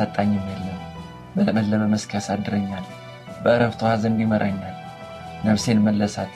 የሚያሳጣኝም 0.00 0.44
የለም። 0.50 0.80
በለመለመ 1.36 1.82
መስክ 1.92 2.10
ያሳድረኛል፣ 2.16 2.84
በዕረፍቱ 3.42 3.80
ውኃ 3.84 3.94
ዘንድ 4.02 4.18
ይመራኛል። 4.22 4.76
ነፍሴን 5.46 5.78
መለሳት፣ 5.86 6.34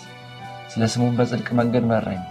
ስለ 0.72 0.82
ስሙም 0.92 1.14
በጽድቅ 1.18 1.48
መንገድ 1.60 1.84
መራኝ። 1.90 2.22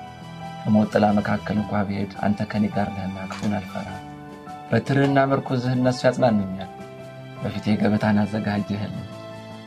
በሞት 0.62 0.89
ጥላ 0.94 1.05
መካከል 1.20 1.58
እንኳ 1.62 1.73
ብሄድ 1.88 2.12
አንተ 2.25 2.39
ከኔ 2.52 2.66
ጋር 2.75 2.88
ነህና 2.95 3.17
ክፉን 3.31 3.53
አልፈራም። 3.59 4.02
በትርህና 4.70 5.20
ምርኩዝህ 5.31 5.73
እነሱ 5.77 5.99
ያጽናኑኛል። 6.08 6.72
በፊቴ 7.41 7.75
ገበታን 7.81 8.20
አዘጋጀህልኝ፣ 8.23 9.08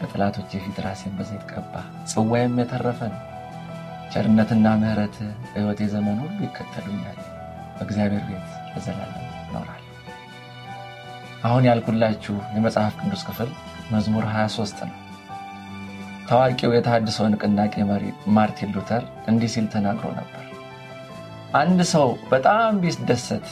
በጠላቶቼ 0.00 0.53
ፊት 0.64 0.78
ራሴን 0.86 1.14
በዘይት 1.19 1.44
ቀባ። 1.53 1.75
ጽዋዬም 2.12 2.58
የተረፈ 2.62 3.00
ነው። 3.14 3.22
ቸርነትና 4.12 4.66
ምሕረትህ 4.83 5.31
በሕይወቴ 5.44 5.81
ዘመን 5.94 6.19
ሁሉ 6.25 6.38
ይከተሉኛል። 6.47 7.20
በእግዚአብሔር 7.77 8.25
ቤት 8.28 8.50
ለዘላለም 8.72 9.33
አሁን 11.45 11.64
ያልኩላችሁ 11.69 12.34
የመጽሐፍ 12.55 12.95
ቅዱስ 13.00 13.23
ክፍል 13.28 13.50
መዝሙር 13.92 14.25
23 14.31 14.84
ነው። 14.84 14.98
ታዋቂው 16.28 16.70
የተሃድሶ 16.75 17.27
ንቅናቄ 17.33 17.75
መሪ 17.89 18.05
ማርቲን 18.37 18.70
ሉተር 18.77 19.03
እንዲህ 19.31 19.50
ሲል 19.55 19.67
ተናግሮ 19.75 20.06
ነበር። 20.19 20.41
አንድ 21.55 21.81
ሰው 21.92 22.06
በጣም 22.31 22.78
ቢደሰት 22.83 23.48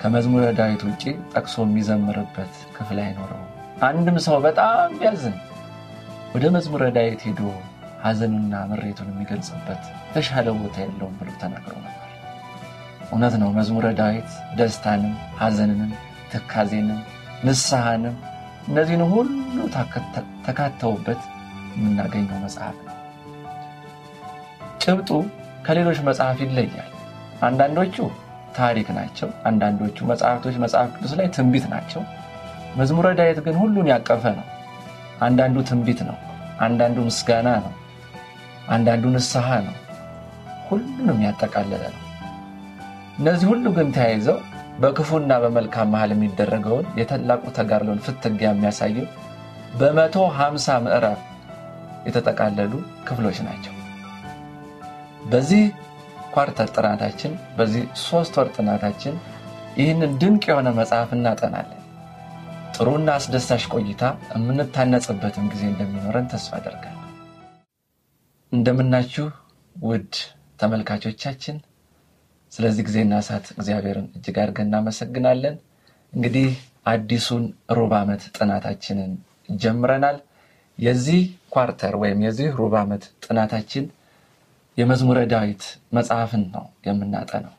ከመዝሙረ 0.00 0.46
ዳዊት 0.58 0.82
ውጭ 0.88 1.02
ጠቅሶ 1.32 1.56
የሚዘምርበት 1.66 2.54
ክፍል 2.76 2.98
አይኖረውም። 3.04 3.50
አንድም 3.86 4.16
ሰው 4.26 4.36
በጣም 4.46 4.90
ቢያዝን 4.98 5.36
ወደ 6.34 6.44
መዝሙረ 6.56 6.84
ዳዊት 6.96 7.22
ሄዶ 7.28 7.40
ሐዘኑና 8.04 8.54
ምሬቱን 8.70 9.10
የሚገልጽበት 9.12 9.82
የተሻለ 10.06 10.48
ቦታ 10.60 10.76
የለውም 10.84 11.14
ብሎ 11.20 11.30
ተናግሮ 11.42 11.74
ነበር። 11.78 12.03
እውነት 13.12 13.34
ነው። 13.34 13.48
መዝሙረ 13.50 13.86
ዳዊት 13.92 14.28
ደስታንም፣ 14.54 15.14
ሐዘንንም፣ 15.40 15.92
ትካዜንም፣ 16.32 17.00
ንስሐንም 17.44 18.16
እነዚህን 18.68 19.02
ሁሉ 19.06 19.56
ተካተውበት 20.46 21.22
የምናገኘው 21.76 22.38
መጽሐፍ 22.44 22.76
ነው። 22.86 22.94
ጭብጡ 24.80 25.10
ከሌሎች 25.66 25.98
መጽሐፍ 26.00 26.38
ይለያል። 26.44 26.90
አንዳንዶቹ 27.42 27.96
ታሪክ 28.56 28.88
ናቸው። 28.90 29.28
አንዳንዶቹ 29.44 29.96
መጽሐፍቶች 30.06 30.56
መጽሐፍ 30.56 30.88
ቅዱስ 30.96 31.12
ላይ 31.18 31.26
ትንቢት 31.28 31.64
ናቸው። 31.70 32.02
መዝሙረ 32.76 33.06
ዳዊት 33.18 33.38
ግን 33.46 33.56
ሁሉን 33.56 33.88
ያቀፈ 33.92 34.24
ነው። 34.38 34.46
አንዳንዱ 35.22 35.56
ትንቢት 35.62 36.00
ነው፣ 36.08 36.16
አንዳንዱ 36.60 36.98
ምስጋና 37.04 37.48
ነው፣ 37.64 37.72
አንዳንዱ 38.68 39.04
ንስሐ 39.10 39.48
ነው። 39.66 39.76
ሁሉንም 40.68 41.18
ያጠቃለለ 41.26 41.82
ነው። 41.94 42.03
እነዚህ 43.18 43.46
ሁሉ 43.50 43.66
ግን 43.76 43.88
ተያይዘው 43.96 44.38
በክፉና 44.80 45.32
በመልካም 45.42 45.90
መሃል 45.92 46.10
የሚደረገውን 46.14 46.86
የታላቁ 47.00 47.44
ተጋድሎን 47.58 48.02
ፍትጊያ 48.06 48.48
የሚያሳዩ 48.52 48.96
በመቶ 49.78 50.16
ሀምሳ 50.38 50.76
ምዕራፍ 50.84 51.20
የተጠቃለሉ 52.06 52.72
ክፍሎች 53.06 53.38
ናቸው። 53.46 53.74
በዚህ 55.30 55.62
ኳርተር 56.34 56.68
ጥናታችን 56.76 57.32
በዚህ 57.56 57.84
ሶስት 58.02 58.34
ወር 58.38 58.48
ጥናታችን 58.56 59.14
ይህንን 59.80 60.12
ድንቅ 60.22 60.42
የሆነ 60.50 60.68
መጽሐፍ 60.78 61.10
እናጠናለን። 61.16 61.80
ጥሩና 62.76 63.08
አስደሳች 63.18 63.64
ቆይታ 63.74 64.02
የምንታነጽበትም 64.34 65.46
ጊዜ 65.52 65.62
እንደሚኖረን 65.70 66.26
ተስፋ 66.32 66.52
አደርጋለሁ። 66.58 67.00
እንደምናችሁ 68.52 69.26
ውድ 69.76 70.12
ተመልካቾቻችን 70.60 71.56
ስለዚህ 72.54 72.82
ጊዜና 72.88 73.14
ሰዓት 73.26 73.46
እግዚአብሔርን 73.54 74.06
እጅግ 74.16 74.36
አድርገን 74.42 74.68
እናመሰግናለን። 74.68 75.54
እንግዲህ 76.12 76.48
አዲሱን 76.86 77.44
ሩብ 77.76 77.92
ዓመት 78.00 78.22
ጥናታችንን 78.36 79.12
ጀምረናል። 79.62 80.18
የዚህ 80.78 81.20
ኳርተር 81.54 81.94
ወይም 82.02 82.20
የዚህ 82.26 82.48
ሩብ 82.60 82.72
ዓመት 82.80 83.04
ጥናታችን 83.24 83.84
የመዝሙረ 84.76 85.18
ዳዊት 85.32 85.64
መጽሐፍን 85.96 86.44
ነው 86.54 86.64
የምናጠነው 86.86 87.52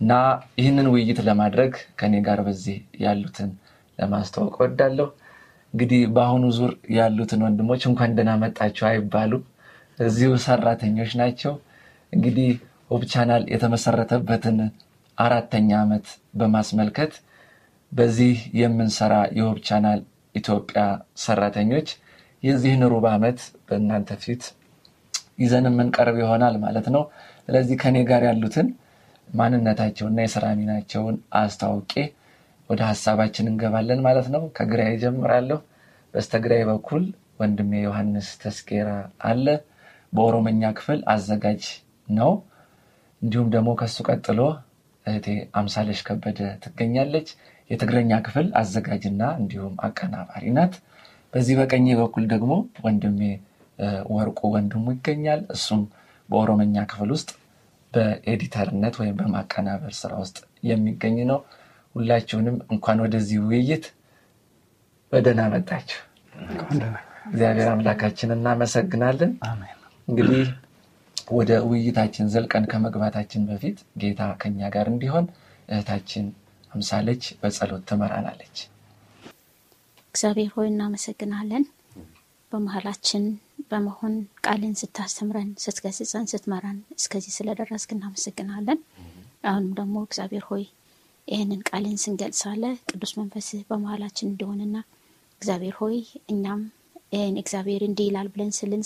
እና 0.00 0.12
ይህንን 0.58 0.86
ውይይት 0.92 1.18
ለማድረግ 1.26 1.72
ከኔ 2.00 2.14
ጋር 2.26 2.38
በዚህ 2.46 2.76
ያሉትን 3.04 3.50
ለማስተዋወቅ 3.98 4.54
ወዳለሁ። 4.62 5.08
እንግዲህ 5.74 6.00
በአሁኑ 6.14 6.44
ዙር 6.56 6.72
ያሉትን 6.96 7.40
ወንድሞች 7.46 7.82
እንኳን 7.90 8.14
ደህና 8.16 8.32
መጣችሁ 8.42 8.84
አይባሉ፣ 8.90 9.32
እዚሁ 9.98 10.30
ሰራተኞች 10.44 11.12
ናቸው። 11.20 11.52
እንግዲህ 12.12 12.50
Hope 12.90 13.02
Channel 13.12 13.42
የተመሰረተበትን 13.52 14.58
አራተኛ 15.18 15.70
ዓመት 15.82 16.06
በማስመልከት 16.34 17.12
በዚህ 17.92 18.36
የምንሰራ 18.60 19.14
የ 19.38 19.45
Hope 19.45 19.58
Channel 19.68 20.00
ኢትዮጵያ 20.34 20.82
ሰራተኞች 21.24 21.88
የዚህን 22.42 22.82
ሩብ 22.92 23.04
ዓመት 23.12 23.38
በእናንተ 23.66 24.16
ፊት 24.22 24.42
ይዘን 25.38 25.66
የምንቀርብ 25.68 26.16
ይሆናል 26.22 26.56
ማለት 26.64 26.86
ነው። 26.94 27.02
ስለዚህ 27.46 27.76
ከኔ 27.82 27.96
ጋር 28.10 28.22
ያሉትን 28.28 28.66
ማንነታቸውና 29.28 30.18
የስራ 30.24 30.46
ሚናቸውን 30.58 31.16
አስታውቄ 31.40 31.92
ወደ 32.70 32.80
ሀሳባችን 32.90 33.48
እንገባለን 33.50 34.00
ማለት 34.06 34.26
ነው። 34.34 34.42
ከግራዬ 34.56 34.92
ጀምራለሁ። 35.02 35.58
በስተግራዬ 36.14 36.62
በኩል 36.70 37.04
ወንድሜ 37.40 37.72
ዮሐንስ 37.84 38.28
ተስጌራ 38.42 38.90
አለ። 39.30 39.46
በኦሮመኛ 40.12 40.62
ክፍል 40.78 41.00
አዘጋጅ 41.14 41.64
ነው። 42.08 42.32
እንዲሁም 43.24 43.48
ደግሞ 43.54 43.70
ከሱ 43.80 43.96
ቀጥሎ 44.08 44.40
እህቴ 45.06 45.26
አምሳለሽ 45.58 46.00
ከበደ 46.06 46.40
ትገኛለች። 46.64 47.28
የትግረኛ 47.70 48.12
ክፍል 48.26 48.46
አዘጋጅና 48.60 49.22
እንዲሁም 49.40 49.74
አቀናባሪ 49.86 50.44
ናት። 50.56 50.74
በዚህ 51.32 51.54
በቀኝ 51.60 51.86
በኩል 52.00 52.24
ደግሞ 52.32 52.52
ወንድሜ 52.84 53.20
ወርቁ 54.14 54.40
ወንድሙ 54.54 54.84
ይገኛል። 54.94 55.40
እሱም 55.54 55.82
በኦሮመኛ 56.28 56.84
ክፍል 56.90 57.10
ውስጥ 57.16 57.30
በኤዲተርነት 57.92 58.94
ወይም 59.00 59.16
በማቀናበር 59.20 59.92
ስራ 60.00 60.12
ውስጥ 60.22 60.38
የሚገኝ 60.68 61.16
ነው። 61.30 61.40
ሁላችሁንም 61.94 62.56
እንኳን 62.72 63.00
ወደዚህ 63.04 63.38
ውይይት 63.44 63.84
በደህና 65.12 65.42
መጣችሁ። 65.52 66.00
እግዚአብሔር 67.28 67.68
አምላካችን 67.74 68.34
እናመሰግናለን። 68.36 69.32
እንግዲህ 70.08 70.42
ወደ 71.28 71.50
ውይይታችን 71.68 72.30
ዘልቀን 72.32 72.64
ከመግባታችን 72.70 73.42
በፊት 73.48 73.78
ጌታ 74.00 74.22
ከኛ 74.40 74.68
ጋር 74.74 74.86
እንዲሆን 74.90 75.26
እህታችን 75.68 76.24
አምሳለች 76.72 77.24
በጸሎት 77.40 77.82
ትመራናለች። 77.90 78.56
እግዚአብሔር 80.14 80.50
ሆይ 80.56 80.68
እናመሰግናለን። 80.72 81.64
በመሀላችን 82.52 83.24
በመሆን 83.70 84.14
ቃልን 84.46 84.74
ስታስተምረን፣ 84.80 85.50
ስትገስጸን፣ 85.62 86.26
ስትመራን 86.32 86.78
እስከዚህ 86.96 87.32
ስለደረስክ 87.38 87.90
እናመሰግናለን። 87.96 88.78
አሁንም 89.44 89.72
ደግሞ 89.78 89.96
እግዚአብሔር 90.06 90.44
ሆይ 90.50 90.64
ይህንን 91.28 91.60
ቃልን 91.68 91.96
ስንገልጽ 92.02 92.40
ሳለ 92.42 92.62
ቅዱስ 92.90 93.12
መንፈስህ 93.20 93.62
በመሀላችን 93.70 94.28
እንዲሆንና 94.30 94.76
እግዚአብሔር 95.42 95.76
ሆይ 95.80 95.96
እኛም 96.28 96.60
ይህን 97.12 97.36
እግዚአብሔር 97.42 97.82
እንዲህ 97.88 98.06
ይላል 98.08 98.28
ብለን 98.34 98.52
ስልን 98.58 98.82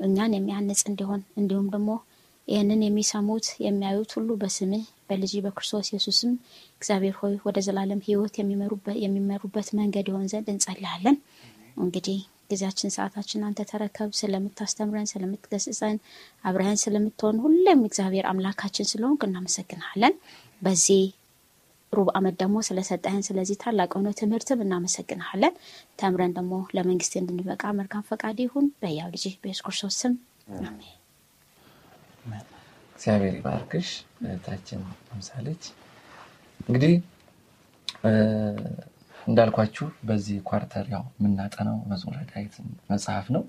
እኛን 0.00 0.34
የሚያንጽ 0.36 0.80
እንዲሆን 0.90 1.20
እንዲሁም 1.38 1.66
ደግሞ 1.74 1.90
ይህንን 2.48 2.80
የሚሰሙት 2.84 3.46
የሚያዩት 3.64 4.10
ሁሉ 4.16 4.30
በስምህ 4.40 4.84
በልጅ 5.08 5.32
በክርስቶስ 5.44 5.88
ኢየሱስም 5.90 6.32
እግዚአብሔር 6.76 7.14
ሆይ 7.20 7.34
ወደ 7.46 7.58
ዘላለም 7.66 8.00
ሕይወት 8.06 8.34
የሚመሩበት 9.04 9.68
መንገድ 9.80 10.08
ይሆን 10.10 10.26
ዘንድ 10.32 10.48
እንጸልያለን። 10.54 11.16
እንግዲህ 11.76 12.18
ጊዜያችን፣ 12.50 12.94
ሰዓታችን 12.94 13.44
አንተ 13.48 13.60
ተረከብ። 13.70 14.10
ስለምታስተምረን፣ 14.20 15.10
ስለምትገስጸን፣ 15.12 15.96
አብረህን 16.44 16.80
ስለምትሆን 16.82 17.36
ሁሌም 17.44 17.82
እግዚአብሔር 17.88 18.26
አምላካችን 18.30 18.90
ስለሆንክ 18.90 19.22
እናመሰግናለን። 19.26 20.14
በዚህ 20.62 21.02
ሩብ 21.92 22.08
ዓመት 22.16 22.34
ደግሞ 22.40 22.56
ስለሰጠህን 22.66 23.22
ስለዚህ 23.26 23.56
ታላቅ 23.62 23.88
የሆነ 23.90 24.08
ትምህርትም 24.18 24.60
እናመሰግናለን። 24.64 25.54
ተምረን 25.98 26.32
ደግሞ 26.36 26.52
ለመንግስት 26.76 27.14
እንድንበቃ 27.20 27.62
መልካም 27.78 28.04
ፈቃድ 28.10 28.38
ይሁን 28.44 28.66
በያው 28.82 29.08
ልጅ 29.14 29.24
በኢየሱስ 29.36 29.62
ክርስቶስ 29.66 29.96
ስም 30.02 30.14
አሜን። 30.66 30.96
እግዚአብሔር 32.96 33.34
ይባርክሽ 33.36 33.88
እህታችን 34.24 34.80
አምሳለች። 35.12 35.62
እንግዲህ 36.60 36.94
እንዳልኳችሁ 39.26 39.86
በዚህ 40.08 40.38
ኳርተር 40.48 40.86
ያው 40.94 41.04
የምናጠናው 41.18 41.76
መዝሙረ 41.90 42.18
ዳዊት 42.30 42.54
መጽሐፍ 42.90 43.26
ነው። 43.34 43.42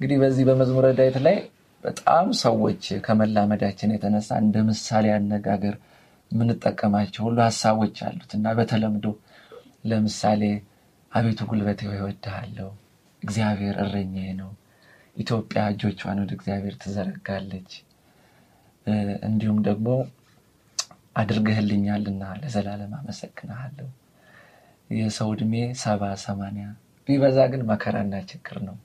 እንግዲህ 0.00 0.16
በዚህ 0.22 0.44
በመዝሙረ 0.48 0.86
ዳዊት 0.98 1.18
ላይ 1.26 1.36
በጣም 1.84 2.26
ሰዎች 2.42 2.84
ከመላመዳችን 3.04 3.92
የተነሳ 3.94 4.30
እንደ 4.44 4.56
ምሳሌ 4.68 5.06
አነጋገር 5.16 5.74
የምንጠቀማቸው 6.30 7.22
ሁሉ 7.26 7.38
ሀሳቦች 7.46 7.96
አሉት 8.06 8.30
እና 8.38 8.54
በተለምዶ 8.58 9.06
ለምሳሌ 9.90 10.42
አቤቱ 11.12 11.40
ጉልበቴ 11.50 11.80
እወድሃለሁ፣ 11.92 12.70
እግዚአብሔር 13.22 13.76
እረኛዬ 13.84 14.30
ነው፣ 14.40 14.50
ኢትዮጵያ 15.16 15.60
እጆቿን 15.72 16.18
ወደ 16.22 16.32
እግዚአብሔር 16.38 16.74
ትዘረጋለች፣ 16.82 17.70
እንዲሁም 19.28 19.60
ደግሞ 19.68 19.86
አድርገህልኛልና 21.20 22.22
ለዘላለም 22.40 22.92
አመሰግንሃለሁ፣ 22.98 23.88
የሰው 24.90 25.30
ዕድሜ 25.34 25.54
ሰባ 25.82 26.02
ሰማንያ 26.24 26.66
ቢበዛ 27.08 27.38
ግን 27.52 27.62
መከራና 27.70 28.14
ችግር 28.30 28.56
ነው 28.66 28.76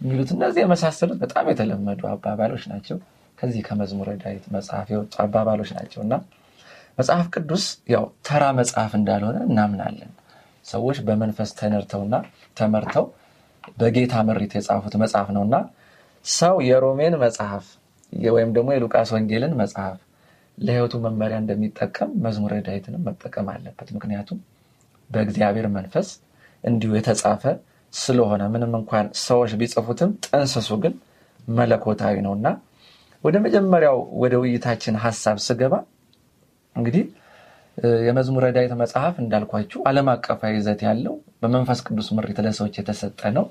የሚሉት 0.00 0.30
እነዚህ 0.34 0.60
የመሳሰሉት 0.62 1.18
በጣም 1.24 1.46
የተለመዱ 1.50 2.00
አባባሎች 2.12 2.64
ናቸው። 2.72 2.96
ከዚህ 3.38 3.62
ከመዝሙረ 3.66 4.10
ዳዊት 4.22 4.44
መጽሐፍ 4.54 4.88
የወጡ 4.92 5.14
አባባሎች 5.24 5.70
ናቸው 5.76 6.00
እና 6.06 6.14
መጽሐፍ 6.98 7.26
ቅዱስ 7.34 7.64
ያው 7.92 8.04
ተራ 8.26 8.44
መጽሐፍ 8.58 8.92
እንዳልሆነ 8.98 9.38
እናምናለን። 9.48 10.10
ሰዎች 10.64 10.98
በመንፈስ 11.06 11.50
ተነድተውና 11.58 12.14
ተመርተው 12.56 13.04
በጌታ 13.78 14.14
መሪት 14.28 14.52
የጻፉት 14.56 14.94
መጽሐፍ 15.02 15.28
ነውና 15.36 15.56
ሰው 16.24 16.56
የሮሜን 16.68 17.14
መጽሐፍ 17.22 17.64
ወይም 18.32 18.50
ደግሞ 18.56 18.68
የሉቃስ 18.74 19.10
ወንጌልን 19.14 19.52
መጽሐፍ 19.60 19.98
ለሕይወቱ 20.58 20.94
መመሪያ 21.04 21.36
እንደሚጠቀም 21.42 22.10
መዝሙረ 22.24 22.54
ዳዊትንም 22.66 23.04
መጠቀም 23.08 23.46
አለበት። 23.52 23.88
ምክንያቱም 23.96 24.38
በእግዚአብሔር 25.10 25.66
መንፈስ 25.76 26.08
እንዲሁ 26.64 26.90
የተጻፈ 26.96 27.42
ስለሆነ 27.92 28.42
ምንም 28.52 28.74
እንኳን 28.78 29.06
ሰዎች 29.22 29.52
ቢጽፉትም 29.60 30.10
ጥንስሱ 30.26 30.70
ግን 30.84 30.94
መለኮታዊ 31.48 32.16
ነው 32.26 32.32
እና 32.38 32.48
ወደ 33.24 33.36
መጀመሪያው 33.44 33.98
ወደ 34.22 34.34
ውይይታችን 34.42 34.94
ሀሳብ 35.04 35.36
ስገባ 35.46 35.74
እንግዲህ 36.76 37.04
የመዝሙረ 38.06 38.46
ዳዊት 38.56 38.72
መጽሐፍ 38.80 39.14
እንዳልኳችሁ 39.22 39.78
ዓለም 39.90 40.08
አቀፋዊ 40.12 40.52
ይዘት 40.58 40.80
ያለው 40.86 41.14
በመንፈስ 41.42 41.78
ቅዱስ 41.86 42.08
ምሪት 42.16 42.38
ለሰዎች 42.46 42.74
የተሰጠ 42.80 43.20
ነው። 43.38 43.46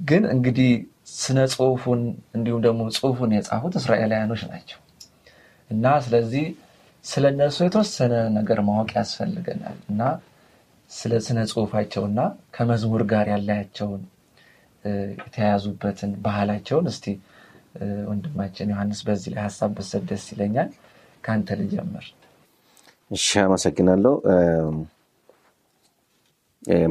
ግን 0.00 0.22
እንግዲህ 0.34 0.70
ስነ 1.18 1.38
ጽሁፉን 1.52 2.00
እንዲሁም 2.36 2.60
ደግሞ 2.66 2.82
ጽሁፉን 2.96 3.32
የጻፉት 3.36 3.74
እስራኤላውያኖች 3.80 4.42
ናቸው 4.50 4.78
እና 5.70 5.94
ስለዚህ 6.04 6.44
ስለ 7.04 7.24
እነሱ 7.32 7.58
የተወሰነ 7.66 8.14
ነገር 8.36 8.58
ማወቅ 8.66 8.90
ያስፈልገናል 8.98 9.78
እና 9.90 10.02
ስለ 10.90 11.12
ስነ 11.26 11.38
ጽሁፋቸውና 11.50 12.20
ከመዝሙር 12.56 13.02
ጋር 13.12 13.26
ያላቸውን 13.32 14.02
የተያያዙበትን 15.20 16.12
ባህላቸውን 16.24 16.86
እስቲ 16.92 17.06
ወንድማችን 18.08 18.72
ዮሐንስ 18.72 19.00
በዚህ 19.06 19.30
ላይ 19.34 19.44
ሀሳብ 19.46 19.70
ብሰጥ 19.78 20.02
ደስ 20.10 20.24
ይለኛል። 20.32 20.70
ከአንተ 21.24 21.56
ልጀምር። 21.60 22.06
እሺ፣ 23.12 23.26
አመሰግናለሁ። 23.42 24.12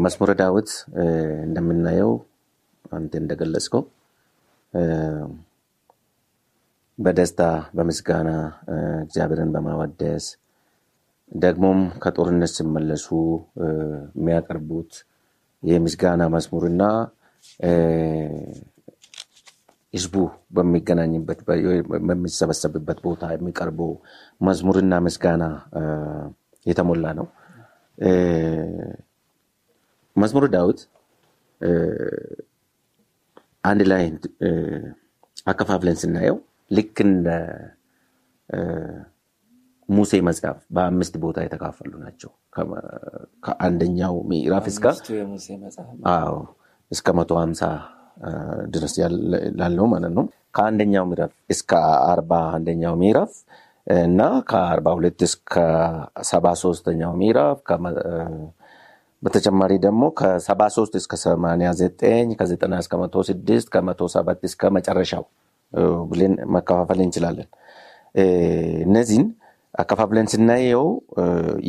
መዝሙረ 0.04 0.32
ዳዊት 0.40 0.70
እንደምናየው 1.46 2.12
አንተ 2.92 3.12
እንደገለጽከው 3.22 3.84
በደስታ 7.00 7.42
በምስጋና 7.76 8.30
እግዚአብሔርን 9.06 9.52
በማወደስ 9.54 10.26
ደግሞም 11.32 11.80
ከጦርነት 12.04 12.52
ሲመለሱ 12.58 13.08
የሚያቀርቡት 14.16 14.92
የምስጋና 15.64 16.22
መዝሙርና 16.36 16.84
ህዝቡ 19.94 20.16
በሚገናኝበት 20.56 21.40
በሚሰበሰብበት 22.10 23.00
ቦታ 23.06 23.32
የሚቀርበው 23.34 23.92
መዝሙርና 24.42 25.00
ምስጋና 25.08 25.44
የተሞላ 26.66 27.06
ነው። 27.20 27.28
መዝሙር 30.16 30.46
ዳዊት 30.56 30.80
አንድ 33.64 33.82
ላይ 33.92 34.04
አከፋፍለን 35.48 35.98
ስናየው 36.02 36.38
ልክ 36.72 36.98
እንደ 37.06 37.28
ሙሴ 39.90 40.14
መጽሐፍ 40.28 40.60
በአምስት 40.76 41.14
ቦታ 41.24 41.38
የተካፈሉ 41.46 41.94
ናቸው። 42.04 42.32
ከአንደኛው 43.46 44.16
ምዕራፍ 44.30 44.66
እስከ 44.72 44.86
እስከ 46.92 47.08
መቶ 47.18 47.32
ሀምሳ 47.42 47.62
ድረስ 48.74 48.94
ላለው 49.60 49.86
ማለት 49.94 50.14
ነው። 50.18 50.26
ከአንደኛው 50.54 51.06
ምዕራፍ 51.10 51.34
እስከ 51.50 51.72
አርባ 52.08 52.32
አንደኛው 52.56 52.96
ምዕራፍ 53.02 53.34
እና 53.88 54.20
ከአርባ 54.50 54.88
ሁለት 54.98 55.22
እስከ 55.28 55.54
ሰባ 56.24 56.48
ሶስተኛው 56.64 57.14
ምዕራፍ 57.22 57.60
በተጨማሪ 59.24 59.72
ደግሞ 59.84 60.04
ከሰባ 60.20 60.62
ሶስት 60.76 60.94
እስከ 61.00 61.16
ሰማንያ 61.24 61.70
ዘጠኝ 61.80 62.30
ከዘጠና 62.40 62.76
እስከ 62.84 62.94
መቶ 63.02 63.16
ስድስት 63.28 63.68
ከመቶ 63.74 64.02
ሰባት 64.14 64.40
እስከ 64.50 64.72
መጨረሻው 64.78 65.26
ብለን 66.10 66.34
መከፋፈል 66.56 67.00
እንችላለን። 67.06 67.50
እነዚህን 68.86 69.28
አከፋፍለን 69.74 70.28
ስናየው 70.32 70.88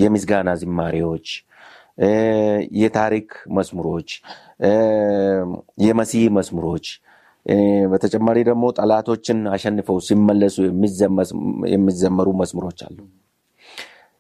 የምስጋና 0.03 0.51
ዝማሬዎች፣ 0.63 1.27
የታሪክ 2.79 3.29
መዝሙሮች፣ 3.57 4.11
የመሲህ 5.85 6.25
መዝሙሮች 6.37 6.87
በተጨማሪ 7.93 8.39
ደግሞ 8.49 8.65
ጠላቶችን 8.77 9.39
አሸንፈው 9.53 9.97
ሲመለሱ 10.07 10.57
የሚዘመሩ 11.73 12.29
መዝሙሮች 12.41 12.81
አሉ። 12.87 12.99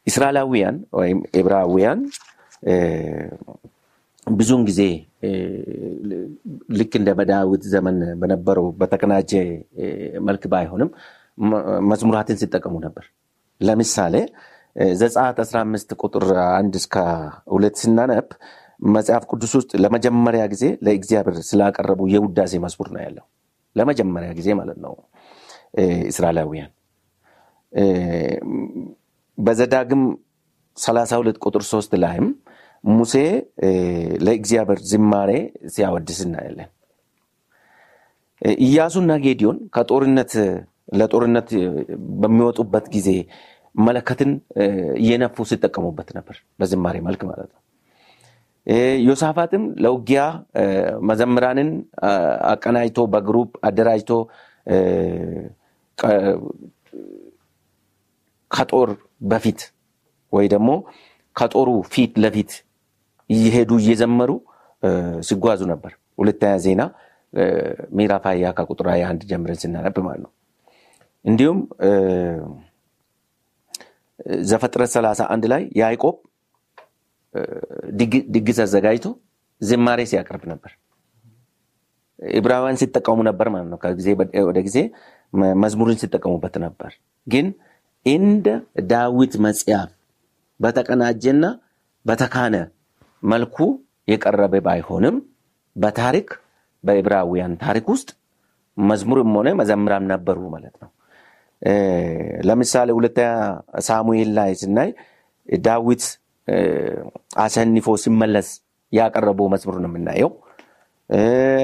እስራኤላውያን 0.06 0.76
ወይም 0.98 1.18
ኤብራውያን 1.40 2.00
ብዙውን 4.32 4.62
ጊዜ 4.68 4.80
ልክ 6.78 6.92
እንደ 6.98 7.10
በዳዊት 7.18 7.62
ዘመን 7.72 7.96
በነበረው 8.20 8.66
በተቀናጀ 8.80 9.32
መልክ 10.28 10.44
ባይሆንም 10.52 10.90
መዝሙራትን 11.90 12.38
ሲጠቀሙ 12.42 12.74
ነበር። 12.84 13.04
ለምሳሌ 13.60 14.14
ዘጸአት 14.96 15.38
15 15.44 15.94
ቁጥር 16.00 16.24
አንድ 16.50 16.74
እስከ 16.80 16.94
ሁለት 17.52 17.76
ስናነብ 17.82 18.28
መጽሐፍ 18.94 19.24
ቅዱስ 19.30 19.52
ውስጥ 19.58 19.70
ለመጀመሪያ 19.82 20.42
ጊዜ 20.52 20.64
ለእግዚአብሔር 20.86 21.36
ስላቀረቡ 21.50 22.00
የውዳሴ 22.14 22.52
መዝሙር 22.64 22.88
ነው 22.94 23.02
ያለው። 23.04 23.24
ለመጀመሪያ 23.76 24.30
ጊዜ 24.38 24.48
ማለት 24.60 24.78
ነው። 24.84 24.94
እስራኤላውያን 26.10 26.70
በዘዳግም 29.38 30.02
32 30.76 31.38
ቁጥር 31.44 31.62
3 31.68 31.96
ላይም 32.02 32.26
ሙሴ 32.84 33.14
ለእግዚአብሔር 34.26 34.80
ዝማሬ 34.90 35.30
ሲያወድስ 35.74 36.20
እናያለን። 36.26 36.70
ኢያሱና 38.64 39.12
ጌዲዮን 39.24 39.58
ከጦርነት 39.74 40.32
ለጦርነት 40.92 41.50
በሚወጡበት 42.22 42.86
ጊዜ 42.94 43.08
መለከትን 43.74 44.30
እየነፉ 45.00 45.44
ሲጠቀሙበት 45.50 46.08
ነበር፣ 46.16 46.36
በዝማሬ 46.60 46.96
መልክ 47.06 47.22
ማለት 47.30 47.50
ነው። 47.54 47.60
ዮሳፋትም 49.06 49.62
ለውጊያ 49.84 50.22
መዘምራንን 51.08 51.70
አቀናጅቶ 52.52 52.98
በ 53.14 53.25
group 53.25 53.52
አደራጅቶ 53.68 54.10
ከጦር 58.50 58.90
በፊት 59.30 59.60
ወይ 60.32 60.46
ደግሞ 60.54 60.70
ከጦሩ 61.36 61.70
ፊት 61.92 62.12
ለፊት 62.24 62.52
እየሄዱ 63.30 63.72
እየዘመሩ 63.82 64.30
ሲጓዙ 65.28 65.60
ነበር። 65.72 65.92
ሁለተኛ 66.18 66.52
ዜና 66.64 66.82
ምዕራፍ 67.96 68.24
ሃያ 68.30 68.46
ከቁጥር 68.58 68.86
ሃያ 68.92 69.04
አንድ 69.10 69.22
ጀምረን 69.30 69.58
ስናነብ 69.62 69.96
ማለት 70.06 70.22
ነው። 70.24 70.32
እንዲሁም 71.24 71.58
ዘፍጥረት 74.50 74.90
ሰላሳ 74.94 75.20
አንድ 75.34 75.44
ላይ 75.52 75.62
ያዕቆብ 75.80 76.16
ድግስ 78.34 78.58
አዘጋጅቶ 78.64 79.06
ዝማሬ 79.60 80.00
ሲያቀርብ 80.10 80.44
ነበር። 80.52 80.72
ዕብራውያን 82.18 82.78
ሲጠቀሙ 82.80 83.18
ነበር 83.28 83.46
ማለት 83.54 83.68
ነው። 83.72 83.78
ከጊዜ 83.84 84.08
ወደ 84.48 84.58
ጊዜ 84.66 84.78
መዝሙርን 85.62 85.98
ሲጠቀሙበት 86.02 86.54
ነበር። 86.64 86.90
ግን 87.26 87.46
እንደ 88.06 88.46
ዳዊት 88.90 89.34
መጽሐፍ 89.46 89.90
በተቀናጀና 90.60 91.44
በተካነ 92.06 92.56
መልኩ 93.22 93.56
የቀረበ 94.08 94.54
ባይሆንም 94.66 95.16
በታሪክ 95.76 96.28
በዕብራውያን 96.84 97.52
ታሪክ 97.62 97.86
ውስጥ 97.94 98.08
መዝሙርም 98.76 99.30
ሆነ 99.36 99.48
መዘምራን 99.60 100.04
ነበሩ 100.12 100.38
ማለት 100.54 100.74
ነው። 100.82 100.90
ለምሳሌ 102.48 102.88
ሁለተኛ 102.90 103.28
ሳሙኤል 103.88 104.30
ላይ 104.38 104.50
ስናይ 104.62 104.90
ዳዊት 105.48 106.04
አሸንፎ 107.44 107.86
ሲመለስ 108.04 108.48
ያቀረበው 108.92 109.46
መዝሙር 109.52 109.76
ነው 109.82 109.90
የምናየው። 109.90 110.30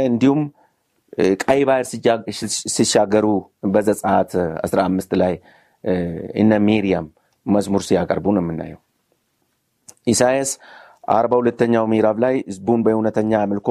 እንዲሁም 0.08 0.40
ቀይ 1.42 1.60
ባህር 1.68 1.84
ሲሻገሩ 2.74 3.26
በዘጸአት 3.74 4.32
15 4.64 5.16
ላይ 5.22 5.34
እነ 6.40 6.52
ሚሪያም 6.68 7.06
መዝሙር 7.46 7.82
ሲያቀርቡ 7.88 8.26
ነው 8.36 8.42
የምናየው። 8.44 8.80
ኢሳያስ 10.06 10.50
አርባ 11.10 11.32
ሁለተኛው 11.40 11.84
ምዕራፍ 11.92 12.16
ላይ 12.24 12.34
ህዝቡን 12.48 12.80
በእውነተኛ 12.86 13.32
አምልኮ 13.44 13.68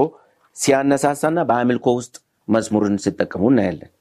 ሲያነሳሳና 0.56 1.40
በአምልኮ 1.50 1.88
ውስጥ 2.00 2.16
መዝሙርን 2.48 2.96
ሲጠቀሙ 3.04 3.44
እናያለን። 3.52 3.92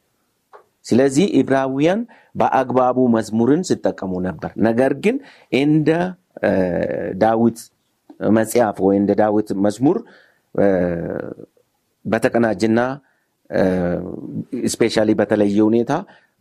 ስለዚህ 0.86 1.26
ዕብራውያን 1.40 2.00
በአግባቡ 2.34 2.98
መዝሙርን 3.14 3.62
ሲጠቀሙ 3.68 4.12
ነበር። 4.26 4.50
ነገር 4.66 4.92
ግን 5.04 5.16
እንደ 5.60 5.88
ዳዊት 7.22 7.58
መጽሐፍ 8.36 8.76
ወይ 8.86 8.96
እንደ 9.00 9.12
ዳዊት 9.20 9.48
መዝሙር 9.64 9.96
በተቀናጅና 12.04 12.80
ስፔሻሊ 14.72 15.10
በተለየ 15.18 15.58
ሁኔታ 15.68 15.92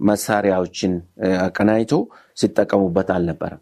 መሳሪያዎችን 0.02 0.94
አቀናጅቶ 1.46 1.94
ሲጠቀሙበት 2.38 3.10
አልነበረም። 3.16 3.62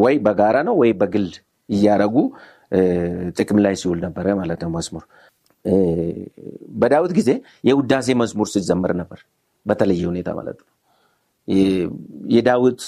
ወይ 0.00 0.14
በጋራ 0.26 0.56
ነው 0.68 0.74
ወይ 0.82 0.90
በግል 1.00 1.26
እያደረጉ 1.68 2.16
ጥቅም 3.38 3.58
ላይ 3.64 3.74
ሲውል 3.80 3.98
ነበረ 4.06 4.26
ማለት 4.40 4.60
ነው። 4.64 4.70
መዝሙር 4.76 5.04
በዳዊት 6.76 7.12
ጊዜ 7.18 7.30
የውዳሴ 7.68 8.14
መዝሙር 8.20 8.48
ሲዘመር 8.52 8.92
ነበር፣ 9.00 9.20
በተለየ 9.66 10.02
ሁኔታ 10.10 10.30
ማለት 10.38 10.58
ነው። 10.60 10.68
የዳዊት 12.34 12.80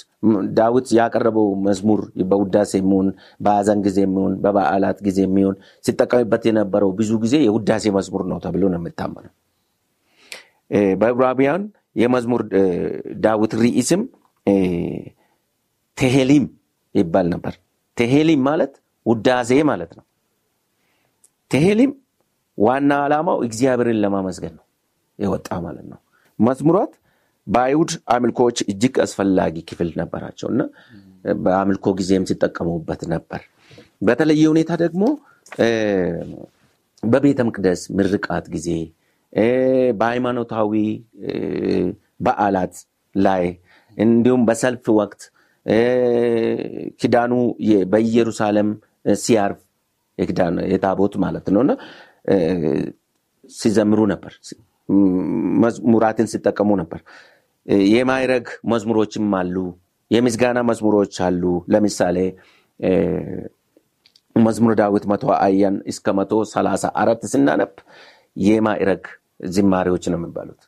ዳዊት 0.58 0.86
ያቀረበው 0.98 1.48
መዝሙር 1.66 2.00
በውዳሴ 2.30 2.72
የሚሆን 2.80 3.08
በአዘን 3.44 3.80
ጊዜ 3.86 3.98
የሚሆን 4.04 4.32
በበዓላት 4.44 4.98
ጊዜ 5.06 5.18
የሚሆን 5.26 5.56
ሲጠቀምበት 5.84 6.42
የነበረው 6.48 6.90
ብዙ 6.98 7.10
ጊዜ 7.24 7.34
የውዳሴ 7.44 7.84
መዝሙር 7.96 8.22
ነው 8.30 8.38
ተብሎ 8.44 8.62
ነው 8.72 8.80
የሚታመነው። 8.80 9.32
በዕብራውያን 11.00 11.62
የመዝሙር 11.96 12.42
ዳዊት 13.22 13.52
ርዕስም 13.60 14.02
ቴሄሊም 15.98 16.44
ይባል 16.94 17.26
ነበር። 17.34 17.54
ቴሄሊም 17.96 18.42
ማለት 18.48 18.72
ውዳሴ 19.06 19.50
ማለት 19.70 19.90
ነው። 19.98 20.04
ቴሄሊም 21.50 21.92
ዋና 22.58 22.92
ዓላማው 23.02 23.38
እግዚአብሔርን 23.46 24.00
ለማመስገን 24.04 24.54
ነው 24.58 24.64
የወጣ 25.18 25.48
ማለት 25.64 25.86
ነው። 25.92 26.00
መዝሙራት 26.38 26.92
በአይሁድ 27.46 27.92
አምልኮዎች 28.14 28.58
እጅግ 28.70 28.96
አስፈላጊ 29.04 29.56
ክፍል 29.68 29.90
ነበራቸው 30.00 30.48
እና 30.52 30.62
በአምልኮ 31.44 31.86
ጊዜም 32.00 32.26
ሲጠቀሙበት 32.30 33.02
ነበር። 33.14 33.40
በተለየ 34.02 34.42
ሁኔታ 34.52 34.72
ደግሞ 34.84 35.04
በቤተ 37.02 37.40
መቅደስ 37.48 37.80
ምርቃት 37.98 38.46
ጊዜ፣ 38.54 38.68
በሃይማኖታዊ 39.98 40.72
በዓላት 42.26 42.74
ላይ 43.14 43.44
እንዲሁም 43.96 44.42
በሰልፍ 44.48 44.84
ወቅት 44.98 45.22
ኪዳኑ 47.00 47.32
በኢየሩሳሌም 47.92 48.68
ሲያርፍ 49.20 49.58
የታቦት 50.72 51.14
ማለት 51.24 51.46
ነው 51.54 51.60
እና 51.64 51.72
ሲዘምሩ 53.50 54.00
ነበር። 54.12 54.32
መዝሙራትን 55.62 56.26
ሲጠቀሙ 56.32 56.70
ነበር። 56.80 57.00
የማይረግ 57.90 58.46
መዝሙሮችም 58.72 59.34
አሉ። 59.38 59.56
የምስጋና 60.10 60.58
መዝሙሮች 60.68 61.14
አሉ። 61.26 61.42
ለምሳሌ 61.72 62.18
መዝሙር 64.36 64.72
ዳዊት 64.80 65.04
መቶ 65.10 65.24
አያን 65.38 65.76
እስከ 65.92 66.14
መቶ 66.18 66.32
ሰላሳ 66.52 66.84
አራት 67.00 67.22
ስናነብ 67.32 67.72
የማይረግ 68.44 69.04
ዝማሬዎች 69.50 70.04
ነው 70.12 70.18
የሚባሉት 70.20 70.62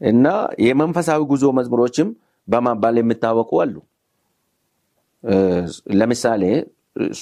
እና 0.00 0.26
የመንፈሳዊ 0.64 1.20
ጉዞ 1.30 1.44
መዝሙሮችም 1.58 2.08
በማባል 2.48 2.96
የሚታወቁ 3.00 3.50
አሉ። 3.62 3.74
ለምሳሌ 5.94 6.42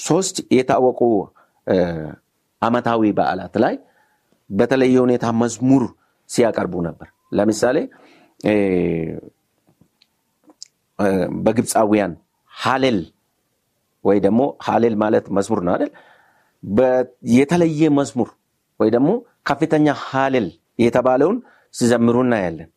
ሶስት 0.03 0.35
የታወቁ 0.57 1.01
ዓመታዊ 2.65 3.11
በዓላት 3.17 3.55
ላይ 3.63 3.75
በተለየ 4.49 4.95
ሁኔታ 5.05 5.25
መዝሙር 5.41 5.83
ሲያቀርቡ 6.29 6.73
ነበር። 6.87 7.07
ለምሳሌ 7.37 7.77
በግብፃውያን 11.45 12.11
ሀሌል 12.51 12.99
ወይ 14.05 14.17
ደግሞ 14.25 14.41
ሀሌል 14.65 14.95
ማለት 15.03 15.25
መዝሙር 15.37 15.59
ነው 15.65 15.73
አይደል? 15.75 15.91
የተለየ 17.33 17.89
መዝሙር 17.99 18.29
ወይ 18.79 18.89
ደግሞ 18.95 19.09
ከፍተኛ 19.49 19.87
ሀሌል 20.03 20.47
የተባለውን 20.79 21.37
ሲዘምሩ 21.73 22.15
እናያለን። 22.25 22.69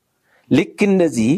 ልክ 0.50 0.78
እንደዚህ 0.88 1.32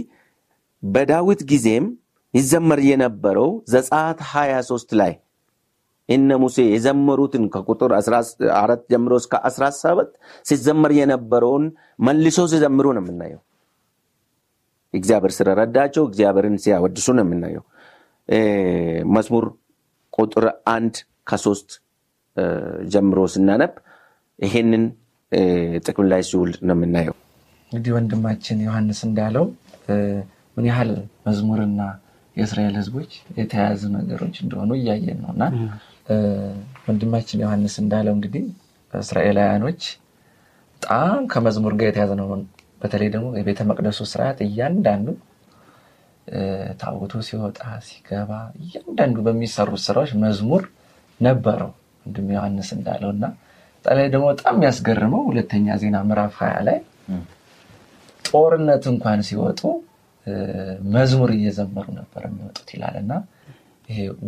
በዳዊት 0.83 1.41
ጊዜም 1.51 1.87
ይዘመር 2.35 2.81
የነበረው 2.89 3.51
ዘጸአት 3.73 4.19
23 4.31 4.93
ላይ 5.01 5.13
እነ 6.09 6.31
ሙሴ 6.43 6.57
የዘመሩትን 6.69 7.45
ከቁጥር 7.55 7.91
14 7.99 8.45
ጀምሮ 8.93 9.15
እስከ 9.23 9.35
17 9.49 10.13
ሲዘመር 10.51 10.93
የነበረውን 10.99 11.65
መልሶ 12.07 12.47
ሲዘምሩ 12.53 12.87
ነው 12.97 13.03
የምናየው። 13.05 13.41
እግዚአብሔር 14.95 15.33
ስለረዳቸው 15.37 16.05
እግዚአብሔርን 16.11 16.57
ሲያወድሱ 16.63 17.07
ነው 17.17 17.25
የምናየው። 17.27 17.65
መዝሙር 19.17 19.45
ቁጥር 20.13 20.45
አንድ 20.75 20.95
ከሶስት 21.31 21.71
ጀምሮ 22.93 23.21
ስናነብ 23.35 23.73
ይሄንን 24.39 24.85
ጥቅም 25.87 26.07
ላይ 26.11 26.23
ሲውል 26.29 26.53
ነው 26.69 26.75
የምናየው። 26.77 27.17
እንግዲህ 27.73 27.93
ወንድማችን 27.97 28.63
ዮሐንስ 28.67 29.01
እንዳለው 29.09 29.47
ምን 30.57 30.67
ያህል 30.69 30.91
መዝሙርና 31.27 31.81
የእስራኤል 32.37 32.75
ሕዝቦች 32.81 33.11
የተያያዙ 33.39 33.83
ነገሮች 33.97 34.37
እንደሆኑ 34.45 34.71
እያየን 34.79 35.19
ነው 35.25 35.31
እና 35.35 35.45
ወንድማችን 36.89 37.43
ዮሐንስ 37.45 37.75
እንዳለው 37.83 38.15
እንግዲህ 38.17 38.45
እስራኤላውያኖች 38.93 39.81
በጣም 40.83 41.23
ከመዝሙር 41.33 41.73
ጋር 41.79 41.89
የተያዘ 41.91 42.13
ነው። 42.21 42.29
በተለይ 42.81 43.09
ደግሞ 43.15 43.29
የቤተ 43.39 43.61
መቅደሱ 43.71 44.01
ስርዓት 44.11 44.39
እያንዳንዱ 44.47 45.09
ታቦቱ 46.81 47.13
ሲወጣ 47.27 47.59
ሲገባ፣ 47.87 48.31
እያንዳንዱ 48.61 49.17
በሚሰሩት 49.27 49.83
ስራዎች 49.87 50.11
መዝሙር 50.25 50.63
ነበረው 51.21 51.71
ወንድም 52.07 52.27
ዮሐንስ 52.35 52.69
እንዳለው 52.77 53.11
እና 53.15 53.25
በተለይ 53.85 54.09
ደግሞ 54.15 54.27
በጣም 54.33 54.55
የሚያስገርመው 54.57 55.23
ሁለተኛ 55.29 55.77
ዜና 55.83 55.97
ምዕራፍ 56.09 56.37
ሀያ 56.43 56.57
ላይ 56.69 56.79
ጦርነት 58.25 58.85
እንኳን 58.93 59.21
ሲወጡ 59.29 59.61
መዝሙር 60.95 61.31
እየዘመሩ 61.37 61.87
ነበር 61.99 62.23
የሚወጡት 62.27 62.69
ይላል 62.75 62.97
እና 63.03 63.13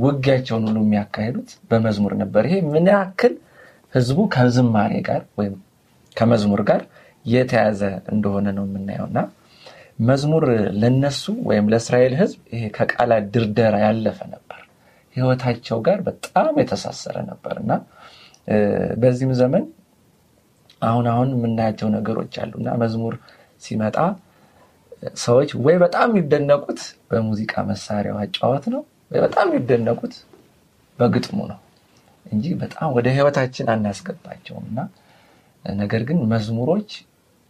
ውጊያቸውን 0.02 0.64
ሁሉ 0.68 0.78
የሚያካሂዱት 0.84 1.50
በመዝሙር 1.70 2.12
ነበር። 2.22 2.44
ይሄ 2.48 2.56
ምን 2.72 2.86
ያክል 2.92 3.34
ህዝቡ 3.94 4.18
ከዝማሬ 4.34 4.92
ጋር 5.08 5.22
ወይም 5.38 5.54
ከመዝሙር 6.16 6.60
ጋር 6.70 6.82
የተያዘ 7.24 7.80
እንደሆነ 8.12 8.46
ነው 8.58 8.64
የምናየው 8.68 9.06
እና 9.10 9.20
መዝሙር 10.08 10.44
ለነሱ 10.82 11.24
ወይም 11.48 11.66
ለእስራኤል 11.72 12.14
ህዝብ 12.20 12.38
ይሄ 12.54 12.62
ከቃላት 12.76 13.24
ድርደራ 13.34 13.74
ያለፈ 13.84 14.18
ነበር። 14.34 14.60
ህይወታቸው 15.16 15.78
ጋር 15.86 15.98
በጣም 16.08 16.54
የተሳሰረ 16.60 17.16
ነበር 17.30 17.54
እና 17.62 17.72
በዚህም 19.02 19.32
ዘመን 19.40 19.64
አሁን 20.82 21.06
አሁን 21.12 21.30
የምናያቸው 21.34 21.88
ነገሮች 21.96 22.34
አሉ 22.42 22.52
እና 22.60 22.70
መዝሙር 22.82 23.14
ሲመጣ 23.62 23.96
ሰዎች 25.20 25.50
ወይ 25.64 25.76
በጣም 25.82 26.08
የሚደነቁት 26.12 26.80
በሙዚቃ 27.10 27.52
መሳሪያው 27.70 28.16
አጫወት 28.22 28.64
ነው 28.74 28.82
በጣም 29.10 29.46
የሚደነቁት 29.50 30.14
በግጥሙ 30.98 31.38
ነው 31.50 31.58
እንጂ 32.26 32.46
በጣም 32.60 32.88
ወደ 32.96 33.08
ህይወታችን 33.16 33.68
አናስገባቸውም 33.74 34.66
እና 34.70 34.80
ነገር 35.64 36.02
ግን 36.08 36.18
መዝሙሮች 36.32 36.90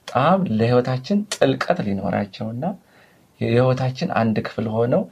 በጣም 0.09 0.41
ለህይወታችን 0.59 1.19
ጥልቀት 1.35 1.79
ሊኖራቸውና 1.87 2.65
የህይወታችን 3.41 4.09
አንድ 4.21 4.37
ክፍል 4.47 4.67
ሆነው 4.77 5.03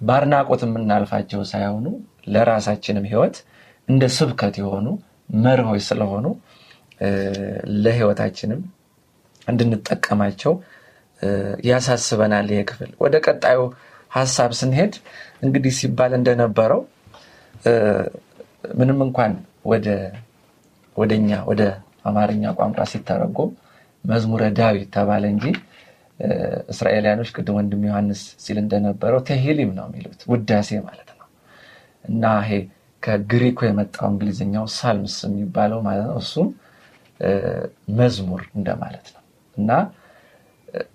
በአድናቆት 0.00 0.62
የምናልፋቸው 0.66 1.42
ሳይሆኑ 1.52 1.86
ለራሳችንም 2.26 3.04
ህይወት 3.10 3.36
እንደ 3.88 4.04
ስብከት 4.16 4.56
የሆኑ 4.60 4.86
መርሆች 5.44 5.82
ስለሆኑ 5.88 6.26
ለህይወታችንም 7.84 8.60
እንድንጠቀማቸው 9.46 10.52
ያሳስበናል። 11.68 12.46
ይሄ 12.52 12.60
ክፍል 12.70 12.90
ወደ 13.04 13.16
ቀጣዩ 13.26 13.60
ሀሳብ 14.12 14.50
ስንሄድ 14.60 14.94
እንግዲህ 15.44 15.72
ሲባል 15.78 16.12
እንደነበረው 16.18 16.80
ምንም 18.80 18.98
እንኳን 19.06 19.32
ወደኛ 20.96 21.30
ወደ 21.50 21.62
አማርኛ 22.08 22.44
ቋንቋ 22.58 22.80
ሲተረጎም 22.90 23.50
መዝሙረ 24.04 24.42
ዳዊት 24.58 24.88
ተባለ 24.96 25.24
እንጂ 25.34 25.44
እስራኤልያኖች 26.72 27.28
ቅድም 27.36 27.56
ወንድም 27.58 27.82
ዮሐንስ 27.88 28.20
ሲል 28.44 28.58
እንደነበረው 28.62 29.20
ተሂሊም 29.28 29.70
ነው 29.78 29.86
የሚሉት 29.88 30.20
ውዳሴ 30.32 30.70
ማለት 30.86 31.10
ነው። 31.12 31.26
እና 32.04 32.24
ይሄ 32.42 32.50
ከግሪኮ 33.02 33.60
የመጣው 33.66 34.06
እንግሊዝኛው 34.12 34.64
ሳልምስ 34.76 35.16
የሚባለው 35.26 35.80
ማለት 35.86 36.06
ነው። 36.10 36.18
እሱም 36.24 36.48
መዝሙር 37.98 38.42
እንደማለት 38.56 39.06
ነው 39.14 39.22
እና 39.56 39.70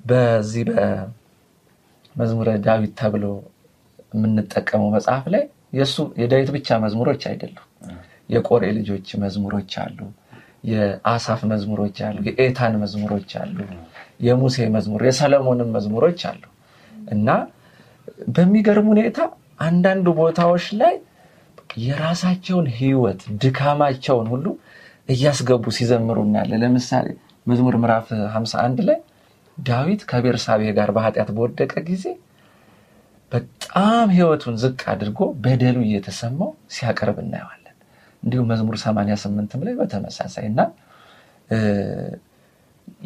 በዚህ 0.07 0.63
በመዝሙረ 2.17 2.49
ዳዊት 2.65 2.93
ተብሎ 2.99 3.25
የምንጠቀመው 4.13 4.89
መጽሐፍ 4.95 5.25
ላይ 5.33 5.43
የእሱ 5.77 5.97
የዳዊት 6.21 6.49
ብቻ 6.55 6.77
መዝሙሮች 6.83 7.23
አይደሉም። 7.29 7.65
የቆሬ 8.29 8.63
ልጆች 8.77 9.07
መዝሙሮች 9.23 9.71
አሉ፣ 9.83 9.97
የአሳፍ 10.69 11.41
መዝሙሮች 11.51 11.97
አሉ፣ 12.07 12.17
የኤታን 12.27 12.73
መዝሙሮች 12.83 13.31
አሉ፣ 13.41 13.57
የሙሴ 14.27 14.65
መዝሙር፣ 14.75 15.01
የሰለሞንም 15.07 15.69
መዝሙሮች 15.75 16.21
አሉ 16.29 16.43
እና 17.11 17.29
በሚገርም 18.35 18.87
ሁኔታ 18.93 19.19
አንዳንድ 19.65 20.07
ቦታዎች 20.19 20.65
ላይ 20.81 20.95
የራሳቸውን 21.83 22.67
ሕይወት 22.77 23.21
ድካማቸውን 23.43 24.27
ሁሉ 24.33 24.45
እያስገቡ 25.09 25.63
ሲዘምሩ 25.77 26.17
እናያለን። 26.25 26.61
ለምሳሌ 26.63 27.07
መዝሙር 27.47 27.75
ምዕራፍ 27.81 28.07
51 28.31 28.81
ላይ 28.87 28.97
ዳዊት 29.57 30.01
ከቤርሳቤ 30.09 30.61
ጋር 30.77 30.89
በኃጢአት 30.95 31.29
በወደቀ 31.35 31.73
ጊዜ 31.89 32.05
በጣም 33.31 34.07
ሕይወቱን 34.15 34.55
ዝቅ 34.61 34.81
አድርጎ 34.91 35.19
በደሉ 35.43 35.77
እየተሰማው 35.87 36.51
ሲያቀርብ 36.75 37.17
እናየዋለን። 37.23 37.75
እንዲሁም 38.23 38.47
መዝሙር 38.51 38.75
88ም 38.83 39.63
ላይ 39.67 39.73
በተመሳሳይ 39.79 40.45
እና 40.51 40.59